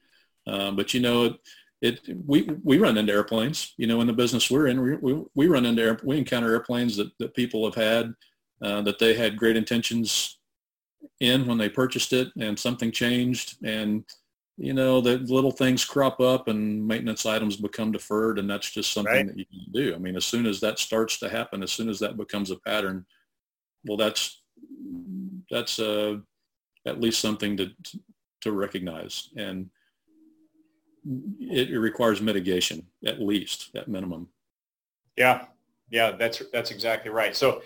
um, 0.48 0.76
but 0.76 0.94
you 0.94 1.00
know 1.00 1.26
it, 1.26 1.40
it 1.82 2.00
we 2.26 2.50
we 2.64 2.78
run 2.78 2.98
into 2.98 3.14
airplanes 3.14 3.74
you 3.78 3.88
know 3.88 4.02
in 4.02 4.08
the 4.08 4.14
business 4.14 4.50
we're 4.50 4.68
in 4.68 4.82
we, 4.82 4.96
we, 4.96 5.24
we 5.36 5.48
run 5.48 5.66
into 5.66 5.82
air, 5.82 6.00
we 6.04 6.18
encounter 6.18 6.52
airplanes 6.52 6.96
that, 6.98 7.12
that 7.20 7.34
people 7.34 7.66
have 7.66 7.76
had 7.76 8.14
uh, 8.62 8.82
that 8.82 9.00
they 9.00 9.14
had 9.14 9.38
great 9.38 9.56
intentions 9.56 10.40
in 11.20 11.46
when 11.46 11.58
they 11.58 11.70
purchased 11.70 12.14
it 12.14 12.30
and 12.40 12.58
something 12.58 12.92
changed 12.92 13.58
and 13.64 14.04
you 14.58 14.74
know, 14.74 15.02
the 15.02 15.20
little 15.20 15.52
things 15.52 15.86
crop 15.86 16.20
up 16.20 16.48
and 16.48 16.86
maintenance 16.86 17.26
items 17.26 17.58
become 17.58 17.92
deferred 17.92 18.40
and 18.40 18.50
that's 18.50 18.72
just 18.72 18.92
something 18.92 19.14
right. 19.14 19.28
that 19.28 19.38
you 19.38 19.46
can 19.46 19.72
do. 19.72 19.94
I 19.94 20.00
mean, 20.00 20.16
as 20.16 20.26
soon 20.26 20.48
as 20.48 20.60
that 20.62 20.80
starts 20.80 21.20
to 21.20 21.30
happen, 21.30 21.62
as 21.62 21.72
soon 21.72 21.90
as 21.90 22.00
that 22.00 22.18
becomes 22.18 22.50
a 22.50 22.58
pattern, 22.58 23.06
well, 23.86 23.98
that's, 23.98 24.42
that's 25.50 25.80
uh, 25.80 26.18
at 26.86 27.02
least 27.02 27.20
something 27.20 27.58
to, 27.58 27.72
to 28.42 28.52
recognize. 28.52 29.30
And 29.36 29.70
it, 31.40 31.78
requires 31.78 32.22
mitigation, 32.22 32.86
at 33.06 33.22
least, 33.22 33.72
at 33.76 33.88
minimum. 33.88 34.28
Yeah. 35.16 35.46
Yeah, 35.90 36.12
that's, 36.12 36.42
that's 36.52 36.72
exactly 36.72 37.12
right. 37.12 37.36
So 37.36 37.62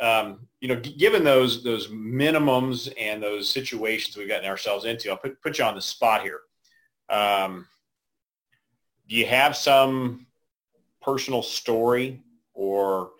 um, 0.00 0.46
you 0.60 0.68
know, 0.68 0.80
given 0.80 1.24
those 1.24 1.62
those 1.62 1.88
minimums 1.88 2.92
and 2.98 3.22
those 3.22 3.48
situations 3.48 4.16
we've 4.16 4.28
gotten 4.28 4.48
ourselves 4.48 4.84
into, 4.84 5.10
I'll 5.10 5.16
put, 5.16 5.40
put 5.40 5.58
you 5.58 5.64
on 5.64 5.74
the 5.74 5.80
spot 5.80 6.22
here. 6.22 6.40
Um, 7.08 7.66
do 9.08 9.16
you 9.16 9.26
have 9.26 9.56
some 9.56 10.26
personal 11.00 11.42
story 11.42 12.20
or 12.52 13.12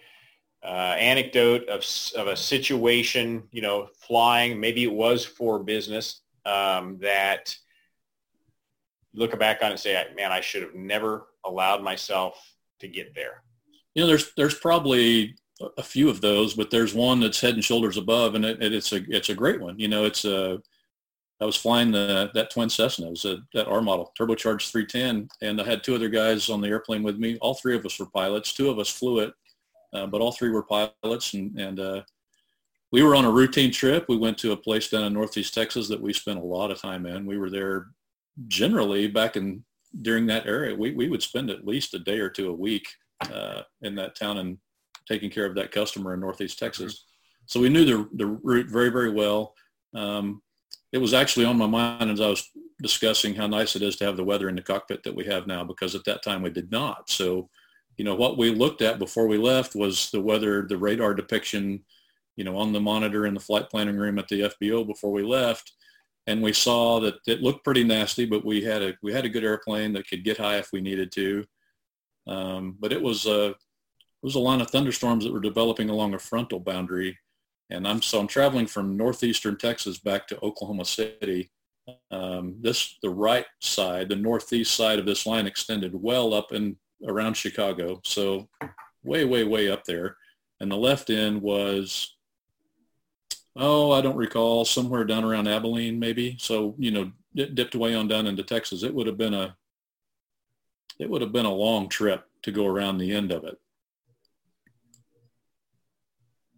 uh, 0.62 0.96
anecdote 0.98 1.68
of, 1.68 1.84
of 2.16 2.28
a 2.28 2.36
situation, 2.36 3.44
you 3.50 3.62
know, 3.62 3.88
flying, 4.00 4.58
maybe 4.58 4.82
it 4.82 4.92
was 4.92 5.24
for 5.24 5.58
business, 5.62 6.20
um, 6.44 6.98
that 7.00 7.56
look 9.14 9.36
back 9.38 9.62
on 9.62 9.70
and 9.70 9.80
say, 9.80 10.06
man, 10.16 10.32
I 10.32 10.40
should 10.40 10.62
have 10.62 10.74
never 10.74 11.26
allowed 11.44 11.82
myself 11.82 12.54
to 12.80 12.88
get 12.88 13.14
there? 13.14 13.42
You 13.94 14.02
know, 14.02 14.08
there's, 14.08 14.32
there's 14.36 14.54
probably 14.54 15.36
a 15.78 15.82
few 15.82 16.08
of 16.08 16.20
those, 16.20 16.54
but 16.54 16.70
there's 16.70 16.94
one 16.94 17.20
that's 17.20 17.40
head 17.40 17.54
and 17.54 17.64
shoulders 17.64 17.96
above, 17.96 18.34
and 18.34 18.44
it, 18.44 18.60
it's 18.60 18.92
a 18.92 19.02
it's 19.08 19.30
a 19.30 19.34
great 19.34 19.60
one. 19.60 19.78
You 19.78 19.88
know, 19.88 20.04
it's 20.04 20.24
a 20.24 20.60
I 21.40 21.44
was 21.44 21.56
flying 21.56 21.90
the 21.90 22.30
that 22.34 22.50
twin 22.50 22.68
Cessna. 22.68 23.06
It 23.06 23.10
was 23.10 23.24
a, 23.24 23.38
that 23.54 23.66
R 23.66 23.80
model, 23.80 24.12
turbocharged 24.18 24.70
310, 24.70 25.28
and 25.42 25.60
I 25.60 25.64
had 25.64 25.82
two 25.82 25.94
other 25.94 26.08
guys 26.08 26.50
on 26.50 26.60
the 26.60 26.68
airplane 26.68 27.02
with 27.02 27.16
me. 27.16 27.38
All 27.40 27.54
three 27.54 27.76
of 27.76 27.84
us 27.86 27.98
were 27.98 28.06
pilots. 28.06 28.52
Two 28.52 28.70
of 28.70 28.78
us 28.78 28.88
flew 28.88 29.20
it, 29.20 29.32
uh, 29.96 30.06
but 30.06 30.20
all 30.20 30.32
three 30.32 30.50
were 30.50 30.62
pilots, 30.62 31.34
and 31.34 31.58
and 31.58 31.80
uh, 31.80 32.02
we 32.92 33.02
were 33.02 33.16
on 33.16 33.24
a 33.24 33.30
routine 33.30 33.72
trip. 33.72 34.06
We 34.08 34.16
went 34.16 34.38
to 34.38 34.52
a 34.52 34.56
place 34.56 34.88
down 34.88 35.04
in 35.04 35.12
Northeast 35.12 35.54
Texas 35.54 35.88
that 35.88 36.00
we 36.00 36.12
spent 36.12 36.38
a 36.38 36.52
lot 36.56 36.70
of 36.70 36.80
time 36.80 37.06
in. 37.06 37.26
We 37.26 37.38
were 37.38 37.50
there 37.50 37.86
generally 38.48 39.08
back 39.08 39.36
in 39.36 39.64
during 40.02 40.26
that 40.26 40.46
area. 40.46 40.74
We 40.74 40.88
we 40.94 41.08
would 41.08 41.22
spend 41.22 41.50
at 41.50 41.66
least 41.66 41.94
a 41.94 41.98
day 41.98 42.18
or 42.18 42.30
two 42.30 42.48
a 42.50 42.60
week 42.68 42.86
uh, 43.32 43.62
in 43.82 43.94
that 43.96 44.16
town 44.16 44.38
and 44.38 44.58
taking 45.08 45.30
care 45.30 45.46
of 45.46 45.54
that 45.54 45.72
customer 45.72 46.14
in 46.14 46.20
Northeast 46.20 46.58
Texas. 46.58 46.92
Mm-hmm. 46.92 47.46
So 47.46 47.60
we 47.60 47.68
knew 47.68 47.84
the, 47.84 48.08
the 48.14 48.26
route 48.26 48.68
very, 48.68 48.90
very 48.90 49.10
well. 49.10 49.54
Um, 49.94 50.42
it 50.92 50.98
was 50.98 51.14
actually 51.14 51.46
on 51.46 51.56
my 51.56 51.66
mind 51.66 52.10
as 52.10 52.20
I 52.20 52.28
was 52.28 52.50
discussing 52.82 53.34
how 53.34 53.46
nice 53.46 53.76
it 53.76 53.82
is 53.82 53.96
to 53.96 54.04
have 54.04 54.16
the 54.16 54.24
weather 54.24 54.48
in 54.48 54.56
the 54.56 54.62
cockpit 54.62 55.02
that 55.04 55.14
we 55.14 55.24
have 55.26 55.46
now, 55.46 55.64
because 55.64 55.94
at 55.94 56.04
that 56.04 56.22
time 56.22 56.42
we 56.42 56.50
did 56.50 56.70
not. 56.70 57.08
So, 57.08 57.48
you 57.96 58.04
know, 58.04 58.14
what 58.14 58.36
we 58.36 58.50
looked 58.50 58.82
at 58.82 58.98
before 58.98 59.26
we 59.26 59.38
left 59.38 59.74
was 59.74 60.10
the 60.10 60.20
weather, 60.20 60.66
the 60.68 60.76
radar 60.76 61.14
depiction, 61.14 61.84
you 62.36 62.44
know, 62.44 62.56
on 62.56 62.72
the 62.72 62.80
monitor 62.80 63.26
in 63.26 63.34
the 63.34 63.40
flight 63.40 63.70
planning 63.70 63.96
room 63.96 64.18
at 64.18 64.28
the 64.28 64.42
FBO 64.42 64.86
before 64.86 65.12
we 65.12 65.22
left. 65.22 65.72
And 66.26 66.42
we 66.42 66.52
saw 66.52 67.00
that 67.00 67.14
it 67.26 67.40
looked 67.40 67.64
pretty 67.64 67.84
nasty, 67.84 68.26
but 68.26 68.44
we 68.44 68.62
had 68.62 68.82
a, 68.82 68.94
we 69.02 69.12
had 69.12 69.24
a 69.24 69.30
good 69.30 69.44
airplane 69.44 69.92
that 69.94 70.08
could 70.08 70.24
get 70.24 70.38
high 70.38 70.56
if 70.56 70.72
we 70.72 70.80
needed 70.80 71.12
to. 71.12 71.44
Um, 72.26 72.76
but 72.78 72.92
it 72.92 73.00
was, 73.00 73.26
a, 73.26 73.50
it 73.50 73.56
was 74.22 74.34
a 74.34 74.40
line 74.40 74.60
of 74.60 74.70
thunderstorms 74.70 75.24
that 75.24 75.32
were 75.32 75.40
developing 75.40 75.88
along 75.88 76.14
a 76.14 76.18
frontal 76.18 76.60
boundary. 76.60 77.16
And 77.70 77.86
I'm 77.86 78.02
so 78.02 78.20
I'm 78.20 78.28
traveling 78.28 78.66
from 78.66 78.96
northeastern 78.96 79.56
Texas 79.56 79.98
back 79.98 80.28
to 80.28 80.40
Oklahoma 80.40 80.84
City. 80.84 81.50
Um, 82.10 82.56
this 82.60 82.96
the 83.02 83.10
right 83.10 83.46
side, 83.60 84.08
the 84.08 84.16
northeast 84.16 84.74
side 84.74 84.98
of 84.98 85.06
this 85.06 85.26
line 85.26 85.46
extended 85.46 85.92
well 85.94 86.32
up 86.32 86.52
and 86.52 86.76
around 87.06 87.34
Chicago, 87.34 88.00
so 88.04 88.48
way, 89.04 89.24
way, 89.24 89.44
way 89.44 89.70
up 89.70 89.84
there. 89.84 90.16
And 90.60 90.70
the 90.70 90.76
left 90.76 91.10
end 91.10 91.42
was, 91.42 92.16
oh, 93.56 93.92
I 93.92 94.00
don't 94.00 94.16
recall, 94.16 94.64
somewhere 94.64 95.04
down 95.04 95.24
around 95.24 95.48
Abilene, 95.48 95.98
maybe. 95.98 96.36
So 96.38 96.74
you 96.78 96.90
know, 96.90 97.12
it 97.34 97.54
dipped 97.54 97.74
away 97.74 97.94
on 97.94 98.08
down 98.08 98.26
into 98.26 98.42
Texas. 98.42 98.82
It 98.82 98.94
would 98.94 99.06
have 99.06 99.18
been 99.18 99.34
a, 99.34 99.56
it 100.98 101.10
would 101.10 101.22
have 101.22 101.32
been 101.32 101.46
a 101.46 101.52
long 101.52 101.88
trip 101.88 102.24
to 102.42 102.52
go 102.52 102.66
around 102.66 102.98
the 102.98 103.12
end 103.12 103.32
of 103.32 103.44
it. 103.44 103.58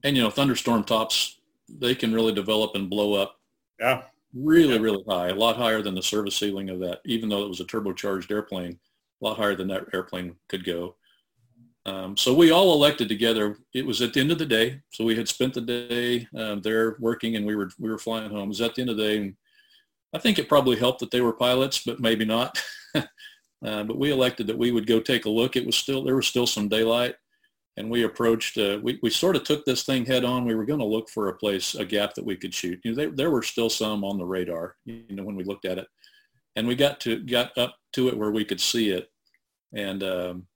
and 0.05 0.17
you 0.17 0.23
know, 0.23 0.31
thunderstorm 0.31 0.85
tops, 0.85 1.41
they 1.69 1.95
can 1.95 2.15
really 2.15 2.33
develop 2.33 2.75
and 2.75 2.89
blow 2.89 3.15
up. 3.15 3.39
Yeah. 3.81 4.03
Really, 4.35 4.75
yeah. 4.75 4.81
really 4.81 5.05
high, 5.09 5.29
a 5.29 5.35
lot 5.35 5.57
higher 5.57 5.83
than 5.83 5.95
the 5.95 6.03
service 6.03 6.37
ceiling 6.37 6.71
of 6.71 6.81
that, 6.81 7.01
even 7.05 7.29
though 7.29 7.45
it 7.45 7.49
was 7.49 7.61
a 7.61 7.65
turbocharged 7.65 8.31
airplane, 8.31 8.79
a 9.21 9.25
lot 9.25 9.37
higher 9.37 9.55
than 9.55 9.69
that 9.69 9.87
airplane 9.93 10.37
could 10.49 10.65
go. 10.65 10.97
Um, 11.87 12.17
so 12.17 12.35
we 12.35 12.51
all 12.51 12.73
elected 12.73 13.09
together. 13.09 13.57
It 13.73 13.87
was 13.87 14.03
at 14.03 14.13
the 14.13 14.21
end 14.21 14.31
of 14.31 14.39
the 14.39 14.47
day. 14.47 14.81
So 14.91 15.05
we 15.05 15.17
had 15.17 15.29
spent 15.29 15.55
the 15.55 15.61
day 15.63 16.29
um, 16.37 16.61
there 16.61 16.97
working 17.01 17.37
and 17.37 17.47
we 17.47 17.57
were, 17.57 17.71
we 17.79 17.89
were 17.89 17.99
flying 17.99 18.31
home. 18.31 18.45
It 18.45 18.49
was 18.49 18.61
at 18.61 18.75
the 18.75 18.83
end 18.83 18.91
of 18.91 18.97
the 18.97 19.03
day. 19.03 19.17
And 19.19 19.37
I 20.13 20.19
think 20.19 20.39
it 20.39 20.49
probably 20.49 20.77
helped 20.77 21.01
that 21.01 21.11
they 21.11 21.21
were 21.21 21.33
pilots, 21.33 21.83
but 21.85 22.01
maybe 22.01 22.25
not. 22.25 22.63
uh, 22.95 23.05
but 23.63 23.99
we 23.99 24.11
elected 24.11 24.47
that 24.49 24.59
we 24.59 24.71
would 24.71 24.87
go 24.87 25.01
take 25.01 25.25
a 25.25 25.31
look. 25.31 25.57
It 25.57 25.65
was 25.65 25.77
still, 25.77 26.05
there 26.05 26.17
was 26.17 26.27
still 26.27 26.47
some 26.47 26.69
daylight 26.69 27.15
and 27.79 27.89
we 27.89 28.03
approached, 28.03 28.59
uh, 28.59 28.79
we, 28.83 28.99
we 29.03 29.09
sort 29.09 29.37
of 29.37 29.45
took 29.45 29.65
this 29.65 29.85
thing 29.85 30.05
head 30.05 30.25
on. 30.25 30.45
We 30.45 30.57
were 30.57 30.67
going 30.67 30.81
to 30.81 30.85
look 30.85 31.09
for 31.09 31.29
a 31.29 31.37
place, 31.37 31.75
a 31.75 31.85
gap 31.85 32.15
that 32.15 32.25
we 32.25 32.37
could 32.37 32.53
shoot. 32.53 32.81
You 32.85 32.91
know, 32.91 32.97
they, 32.97 33.07
there 33.07 33.31
were 33.31 33.43
still 33.43 33.71
some 33.71 34.05
on 34.05 34.19
the 34.19 34.27
radar, 34.27 34.77
you 34.85 35.05
know, 35.11 35.25
when 35.25 35.37
we 35.37 35.45
looked 35.45 35.65
at 35.65 35.79
it 35.79 35.87
and 36.57 36.67
we 36.67 36.75
got 36.75 37.01
to, 37.01 37.19
got 37.19 37.57
up 37.57 37.77
to 37.93 38.09
it 38.09 38.17
where 38.17 38.31
we 38.31 38.45
could 38.45 38.61
see 38.61 38.91
it. 38.91 39.11
And, 39.73 40.03
um, 40.03 40.47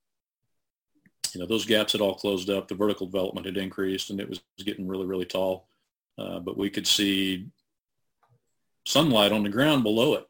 you 1.35 1.41
know, 1.41 1.47
those 1.47 1.65
gaps 1.65 1.93
had 1.93 2.01
all 2.01 2.15
closed 2.15 2.51
up. 2.51 2.69
The 2.69 2.75
vertical 2.75 3.07
development 3.07 3.47
had 3.47 3.57
increased 3.57 4.11
and 4.11 4.21
it 4.21 4.29
was 4.29 4.41
getting 4.59 4.89
really, 4.89 5.07
really 5.07 5.25
tall. 5.25 5.67
Uh, 6.19 6.41
but 6.41 6.59
we 6.59 6.69
could 6.69 6.87
see 6.87 7.47
sunlight 8.87 9.33
on 9.33 9.43
the 9.43 9.49
ground 9.49 9.83
below 9.83 10.15
it. 10.15 10.29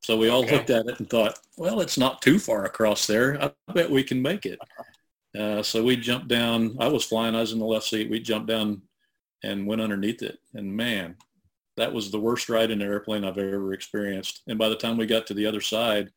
So 0.00 0.16
we 0.16 0.28
all 0.28 0.44
okay. 0.44 0.56
looked 0.56 0.70
at 0.70 0.86
it 0.86 0.98
and 0.98 1.10
thought, 1.10 1.38
well, 1.56 1.80
it's 1.80 1.98
not 1.98 2.22
too 2.22 2.38
far 2.38 2.64
across 2.64 3.06
there. 3.06 3.42
I 3.42 3.50
bet 3.72 3.90
we 3.90 4.04
can 4.04 4.22
make 4.22 4.46
it. 4.46 4.58
Uh, 5.38 5.62
so 5.62 5.82
we 5.82 5.96
jumped 5.96 6.28
down. 6.28 6.76
I 6.78 6.88
was 6.88 7.04
flying. 7.04 7.34
I 7.34 7.40
was 7.40 7.52
in 7.52 7.58
the 7.58 7.64
left 7.64 7.86
seat. 7.86 8.10
We 8.10 8.20
jumped 8.20 8.48
down 8.48 8.82
and 9.42 9.66
went 9.66 9.80
underneath 9.80 10.22
it. 10.22 10.38
And 10.54 10.74
man, 10.74 11.16
that 11.78 11.92
was 11.92 12.10
the 12.10 12.20
worst 12.20 12.48
ride 12.48 12.70
in 12.70 12.82
an 12.82 12.88
airplane 12.88 13.24
I've 13.24 13.38
ever 13.38 13.72
experienced. 13.72 14.42
And 14.46 14.58
by 14.58 14.68
the 14.68 14.76
time 14.76 14.96
we 14.96 15.06
got 15.06 15.26
to 15.28 15.34
the 15.34 15.46
other 15.46 15.60
side, 15.60 16.10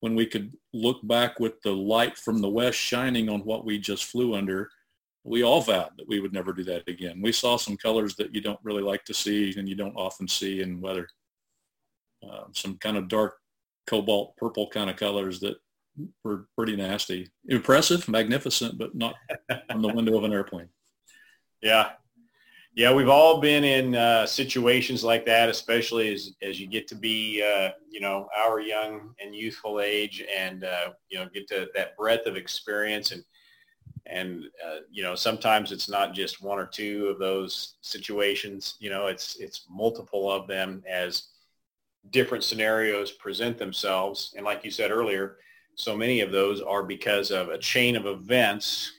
when 0.00 0.14
we 0.14 0.24
could 0.24 0.56
look 0.72 1.06
back 1.06 1.38
with 1.38 1.60
the 1.62 1.72
light 1.72 2.16
from 2.16 2.40
the 2.40 2.48
west 2.48 2.78
shining 2.78 3.28
on 3.28 3.40
what 3.40 3.64
we 3.64 3.78
just 3.78 4.04
flew 4.04 4.34
under, 4.34 4.70
we 5.24 5.42
all 5.42 5.60
vowed 5.60 5.90
that 5.98 6.08
we 6.08 6.20
would 6.20 6.32
never 6.32 6.52
do 6.52 6.64
that 6.64 6.88
again. 6.88 7.20
We 7.20 7.32
saw 7.32 7.56
some 7.56 7.76
colors 7.76 8.16
that 8.16 8.34
you 8.34 8.40
don't 8.40 8.58
really 8.62 8.82
like 8.82 9.04
to 9.04 9.14
see 9.14 9.54
and 9.58 9.68
you 9.68 9.74
don't 9.74 9.96
often 9.96 10.26
see 10.26 10.62
in 10.62 10.80
weather. 10.80 11.08
Uh, 12.26 12.44
some 12.52 12.78
kind 12.78 12.96
of 12.96 13.08
dark 13.08 13.36
cobalt 13.86 14.36
purple 14.36 14.68
kind 14.68 14.88
of 14.88 14.96
colors 14.96 15.40
that 15.40 15.56
were 16.24 16.46
pretty 16.56 16.76
nasty. 16.76 17.28
Impressive, 17.48 18.08
magnificent, 18.08 18.78
but 18.78 18.94
not 18.94 19.16
on 19.70 19.82
the 19.82 19.92
window 19.92 20.16
of 20.16 20.24
an 20.24 20.32
airplane. 20.32 20.68
Yeah, 21.62 21.90
yeah, 22.74 22.92
we've 22.94 23.08
all 23.08 23.40
been 23.40 23.64
in 23.64 23.96
uh, 23.96 24.26
situations 24.26 25.02
like 25.02 25.26
that, 25.26 25.48
especially 25.48 26.12
as, 26.12 26.32
as 26.40 26.60
you 26.60 26.68
get 26.68 26.86
to 26.88 26.94
be, 26.94 27.42
uh, 27.42 27.70
you 27.90 28.00
know, 28.00 28.28
our 28.38 28.60
young 28.60 29.12
and 29.20 29.34
youthful 29.34 29.80
age 29.80 30.24
and, 30.34 30.64
uh, 30.64 30.92
you 31.08 31.18
know, 31.18 31.28
get 31.34 31.48
to 31.48 31.68
that 31.74 31.96
breadth 31.96 32.26
of 32.26 32.36
experience. 32.36 33.10
And, 33.10 33.24
and 34.06 34.44
uh, 34.64 34.78
you 34.90 35.02
know, 35.02 35.16
sometimes 35.16 35.72
it's 35.72 35.88
not 35.88 36.14
just 36.14 36.42
one 36.42 36.58
or 36.58 36.66
two 36.66 37.08
of 37.08 37.18
those 37.18 37.74
situations, 37.80 38.76
you 38.78 38.88
know, 38.88 39.08
it's, 39.08 39.36
it's 39.36 39.66
multiple 39.68 40.30
of 40.30 40.46
them 40.46 40.82
as 40.88 41.24
different 42.10 42.44
scenarios 42.44 43.12
present 43.12 43.58
themselves. 43.58 44.32
And 44.36 44.46
like 44.46 44.64
you 44.64 44.70
said 44.70 44.92
earlier, 44.92 45.38
so 45.74 45.96
many 45.96 46.20
of 46.20 46.30
those 46.30 46.60
are 46.60 46.84
because 46.84 47.30
of 47.32 47.48
a 47.48 47.58
chain 47.58 47.96
of 47.96 48.06
events 48.06 48.92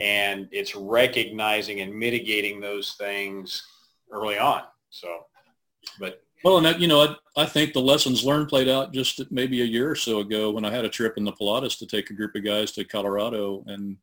and 0.00 0.48
it's 0.50 0.74
recognizing 0.74 1.80
and 1.80 1.94
mitigating 1.94 2.60
those 2.60 2.94
things 2.94 3.66
early 4.10 4.38
on. 4.38 4.62
So, 4.88 5.26
but 5.98 6.22
well, 6.42 6.56
and 6.56 6.66
that, 6.66 6.80
you 6.80 6.88
know, 6.88 7.02
I, 7.02 7.42
I 7.42 7.46
think 7.46 7.72
the 7.72 7.80
lessons 7.80 8.24
learned 8.24 8.48
played 8.48 8.68
out 8.68 8.92
just 8.92 9.30
maybe 9.30 9.60
a 9.60 9.66
year 9.66 9.90
or 9.90 9.94
so 9.94 10.20
ago 10.20 10.50
when 10.50 10.64
I 10.64 10.70
had 10.70 10.86
a 10.86 10.88
trip 10.88 11.14
in 11.18 11.24
the 11.24 11.32
Pilatus 11.32 11.76
to 11.78 11.86
take 11.86 12.10
a 12.10 12.14
group 12.14 12.34
of 12.34 12.44
guys 12.44 12.72
to 12.72 12.84
Colorado, 12.84 13.62
and 13.66 13.98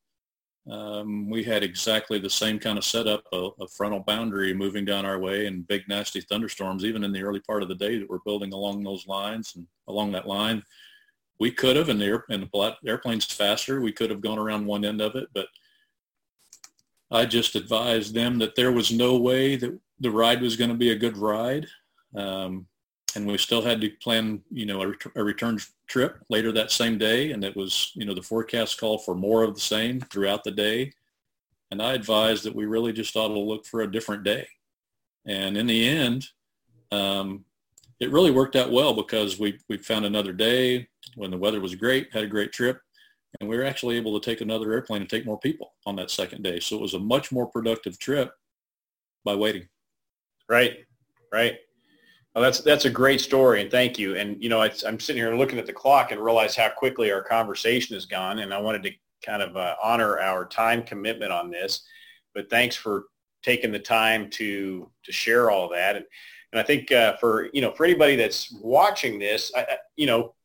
um, 0.69 1.29
we 1.29 1.43
had 1.43 1.63
exactly 1.63 2.19
the 2.19 2.29
same 2.29 2.60
kind 2.60 2.77
of 2.77 2.83
setup, 2.83 3.23
a, 3.31 3.49
a, 3.62 3.67
frontal 3.69 4.01
boundary 4.01 4.53
moving 4.53 4.83
down 4.86 5.05
our 5.05 5.17
way, 5.17 5.47
and 5.47 5.67
big 5.67 5.83
nasty 5.88 6.19
thunderstorms, 6.21 6.83
even 6.83 7.03
in 7.03 7.13
the 7.13 7.23
early 7.23 7.39
part 7.39 7.63
of 7.63 7.69
the 7.69 7.75
day 7.75 7.97
that 7.97 8.10
we're 8.10 8.19
building 8.25 8.53
along 8.53 8.83
those 8.83 9.07
lines 9.07 9.53
and 9.55 9.65
along 9.88 10.12
that 10.12 10.27
line. 10.27 10.62
We 11.39 11.51
could 11.51 11.77
have, 11.77 11.89
and 11.89 12.01
the, 12.01 12.05
air, 12.05 12.25
and 12.29 12.43
the 12.43 12.75
airplane's 12.86 13.25
faster. 13.25 13.79
We 13.79 13.93
could 13.93 14.10
have 14.10 14.21
gone 14.21 14.39
around 14.39 14.65
one 14.65 14.83
end 14.83 15.01
of 15.01 15.15
it, 15.15 15.29
but 15.33 15.47
I 17.11 17.25
just 17.25 17.55
advised 17.55 18.13
them 18.13 18.37
that 18.39 18.55
there 18.55 18.71
was 18.71 18.91
no 18.91 19.17
way 19.17 19.55
that 19.55 19.77
the 19.99 20.11
ride 20.11 20.41
was 20.41 20.57
going 20.57 20.69
to 20.69 20.75
be 20.75 20.91
a 20.91 20.95
good 20.95 21.17
ride. 21.17 21.65
Um, 22.15 22.67
and 23.15 23.25
we 23.25 23.37
still 23.37 23.61
had 23.61 23.81
to 23.81 23.89
plan, 24.01 24.41
you 24.51 24.65
know, 24.65 24.81
a, 24.81 24.87
ret- 24.89 25.15
a, 25.15 25.23
return 25.23 25.59
trip 25.87 26.19
later 26.29 26.51
that 26.51 26.71
same 26.71 26.97
day. 26.97 27.31
And 27.31 27.43
it 27.43 27.55
was, 27.55 27.91
you 27.95 28.05
know, 28.05 28.13
the 28.13 28.21
forecast 28.21 28.79
called 28.79 29.05
for 29.05 29.15
more 29.15 29.43
of 29.43 29.55
the 29.55 29.61
same 29.61 30.01
throughout 30.01 30.43
the 30.43 30.51
day. 30.51 30.91
And 31.71 31.81
I 31.81 31.93
advised 31.93 32.43
that 32.43 32.55
we 32.55 32.65
really 32.65 32.93
just 32.93 33.15
ought 33.15 33.29
to 33.29 33.39
look 33.39 33.65
for 33.65 33.81
a 33.81 33.91
different 33.91 34.23
day. 34.23 34.47
And 35.25 35.57
in 35.57 35.67
the 35.67 35.87
end, 35.87 36.27
um, 36.91 37.45
it 37.99 38.11
really 38.11 38.31
worked 38.31 38.55
out 38.55 38.71
well 38.71 38.93
because 38.93 39.39
we, 39.39 39.57
we 39.67 39.77
found 39.77 40.05
another 40.05 40.31
day 40.31 40.87
when 41.15 41.31
the 41.31 41.37
weather 41.37 41.59
was 41.59 41.75
great, 41.75 42.13
had 42.13 42.23
a 42.23 42.27
great 42.27 42.53
trip, 42.53 42.79
and 43.39 43.50
we 43.50 43.58
were 43.58 43.63
actually 43.63 43.97
able 43.97 44.19
to 44.19 44.26
take 44.26 44.41
another 44.41 44.71
airplane 44.71 45.02
and 45.02 45.10
take 45.10 45.26
more 45.26 45.39
people 45.39 45.73
on 45.86 45.95
that 45.97 46.12
second 46.12 46.43
day. 46.43 46.60
So 46.60 46.76
it 46.76 46.82
was 46.82 46.93
a 46.93 47.00
much 47.00 47.32
more 47.32 47.47
productive 47.47 48.00
trip 48.00 48.32
by 49.23 49.36
waiting. 49.36 49.67
Right, 50.50 50.78
right. 51.32 51.58
Well, 52.34 52.43
that's 52.43 52.62
that's 52.62 52.86
a 52.86 52.89
great 52.89 53.19
story, 53.19 53.62
and 53.62 53.71
thank 53.71 53.97
you. 53.97 54.15
And 54.15 54.41
you 54.41 54.47
know, 54.47 54.62
I'm 54.62 55.00
sitting 55.00 55.21
here 55.21 55.34
looking 55.36 55.58
at 55.58 55.65
the 55.65 55.73
clock 55.73 56.12
and 56.12 56.23
realize 56.23 56.56
how 56.56 56.69
quickly 56.69 57.12
our 57.12 57.23
conversation 57.23 57.95
has 57.95 58.06
gone, 58.06 58.39
and 58.39 58.54
I 58.54 58.60
wanted 58.60 58.84
to 58.84 58.91
kind 59.26 59.41
of 59.41 59.58
uh, 59.58 59.76
honor 59.82 60.19
our 60.19 60.45
time 60.45 60.84
commitment 60.84 61.32
on 61.32 61.50
this. 61.50 61.84
But 62.36 62.50
thanks 62.50 62.76
for 62.76 63.06
taking 63.43 63.71
the 63.71 63.80
time 63.80 64.30
to 64.32 64.89
to 65.04 65.12
share 65.12 65.50
all 65.50 65.67
that. 65.69 65.95
And, 65.95 66.06
and 66.54 66.60
I 66.60 66.63
think 66.63 66.91
uh, 66.91 67.17
for 67.17 67.50
you 67.54 67.62
know 67.62 67.71
for 67.71 67.86
anybody 67.86 68.15
that's 68.15 68.56
watching 68.62 69.17
this, 69.17 69.52
I, 69.56 69.78
you 69.95 70.06
know, 70.06 70.36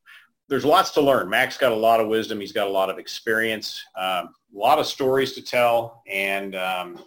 there's 0.49 0.65
lots 0.65 0.91
to 0.93 1.01
learn. 1.01 1.29
Mac's 1.29 1.57
got 1.57 1.73
a 1.73 1.77
lot 1.77 2.01
of 2.01 2.09
wisdom. 2.09 2.41
He's 2.41 2.53
got 2.53 2.67
a 2.67 2.71
lot 2.71 2.91
of 2.91 2.99
experience, 2.99 3.83
um, 3.97 4.35
a 4.55 4.59
lot 4.59 4.79
of 4.79 4.87
stories 4.87 5.33
to 5.33 5.43
tell, 5.43 6.03
and 6.11 6.55
um, 6.55 6.99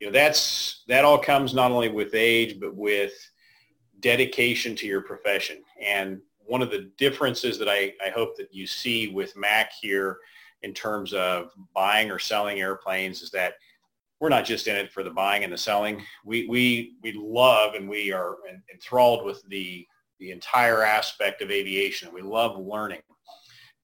you 0.00 0.06
know 0.06 0.12
that's 0.12 0.84
that 0.88 1.04
all 1.04 1.18
comes 1.18 1.54
not 1.54 1.70
only 1.70 1.88
with 1.88 2.14
age 2.14 2.58
but 2.60 2.74
with 2.74 3.12
dedication 4.00 4.74
to 4.76 4.86
your 4.86 5.00
profession. 5.00 5.62
And 5.82 6.20
one 6.38 6.62
of 6.62 6.70
the 6.70 6.90
differences 6.96 7.58
that 7.58 7.68
I, 7.68 7.92
I 8.04 8.10
hope 8.10 8.36
that 8.36 8.54
you 8.54 8.66
see 8.66 9.08
with 9.08 9.36
Mac 9.36 9.72
here 9.72 10.18
in 10.62 10.72
terms 10.72 11.12
of 11.12 11.50
buying 11.74 12.10
or 12.10 12.18
selling 12.18 12.60
airplanes 12.60 13.22
is 13.22 13.30
that 13.30 13.54
we're 14.20 14.28
not 14.28 14.44
just 14.44 14.66
in 14.66 14.76
it 14.76 14.90
for 14.90 15.02
the 15.02 15.10
buying 15.10 15.44
and 15.44 15.52
the 15.52 15.58
selling. 15.58 16.02
We 16.24 16.46
we 16.46 16.94
we 17.02 17.12
love 17.12 17.74
and 17.74 17.88
we 17.88 18.12
are 18.12 18.36
enthralled 18.72 19.24
with 19.24 19.42
the 19.48 19.86
the 20.18 20.30
entire 20.30 20.82
aspect 20.82 21.42
of 21.42 21.50
aviation. 21.50 22.12
We 22.12 22.22
love 22.22 22.58
learning. 22.58 23.02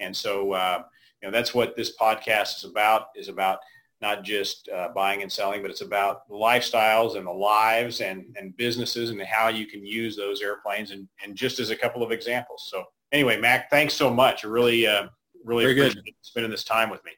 And 0.01 0.16
so, 0.16 0.53
uh, 0.53 0.83
you 1.21 1.29
know, 1.29 1.33
that's 1.33 1.55
what 1.55 1.77
this 1.77 1.97
podcast 1.97 2.57
is 2.57 2.64
about, 2.64 3.07
is 3.14 3.29
about 3.29 3.59
not 4.01 4.25
just 4.25 4.68
uh, 4.68 4.88
buying 4.95 5.23
and 5.23 5.31
selling, 5.31 5.62
but 5.62 5.71
it's 5.71 5.81
about 5.81 6.27
the 6.29 6.35
lifestyles 6.35 7.16
and 7.16 7.25
the 7.27 7.31
lives 7.33 8.01
and, 8.01 8.25
and 8.37 8.57
businesses 8.57 9.11
and 9.11 9.23
how 9.23 9.49
you 9.49 9.66
can 9.66 9.87
use 9.87 10.16
those 10.16 10.42
airplanes 10.42 10.90
and, 10.90 11.07
and 11.23 11.37
just 11.37 11.61
as 11.61 11.71
a 11.71 11.77
couple 11.77 12.03
of 12.03 12.11
examples. 12.11 12.68
So 12.68 12.85
anyway, 13.12 13.40
Mac, 13.40 13.71
thanks 13.71 13.95
so 13.95 14.12
much. 14.12 14.45
I 14.45 14.49
really, 14.49 14.87
uh, 14.88 15.07
really 15.45 15.64
Very 15.64 15.79
appreciate 15.79 16.05
good. 16.05 16.14
spending 16.23 16.51
this 16.51 16.64
time 16.64 16.90
with 16.90 17.05
me. 17.05 17.12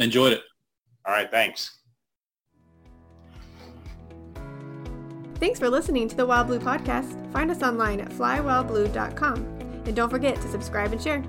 Enjoyed 0.00 0.32
it. 0.32 0.42
All 1.06 1.14
right. 1.14 1.30
Thanks. 1.30 1.78
Thanks 5.44 5.58
for 5.58 5.68
listening 5.68 6.08
to 6.08 6.16
the 6.16 6.24
Wild 6.24 6.46
Blue 6.46 6.58
Podcast. 6.58 7.30
Find 7.30 7.50
us 7.50 7.62
online 7.62 8.00
at 8.00 8.08
flywildblue.com. 8.08 9.36
And 9.84 9.94
don't 9.94 10.08
forget 10.08 10.36
to 10.36 10.50
subscribe 10.50 10.92
and 10.92 11.02
share. 11.02 11.22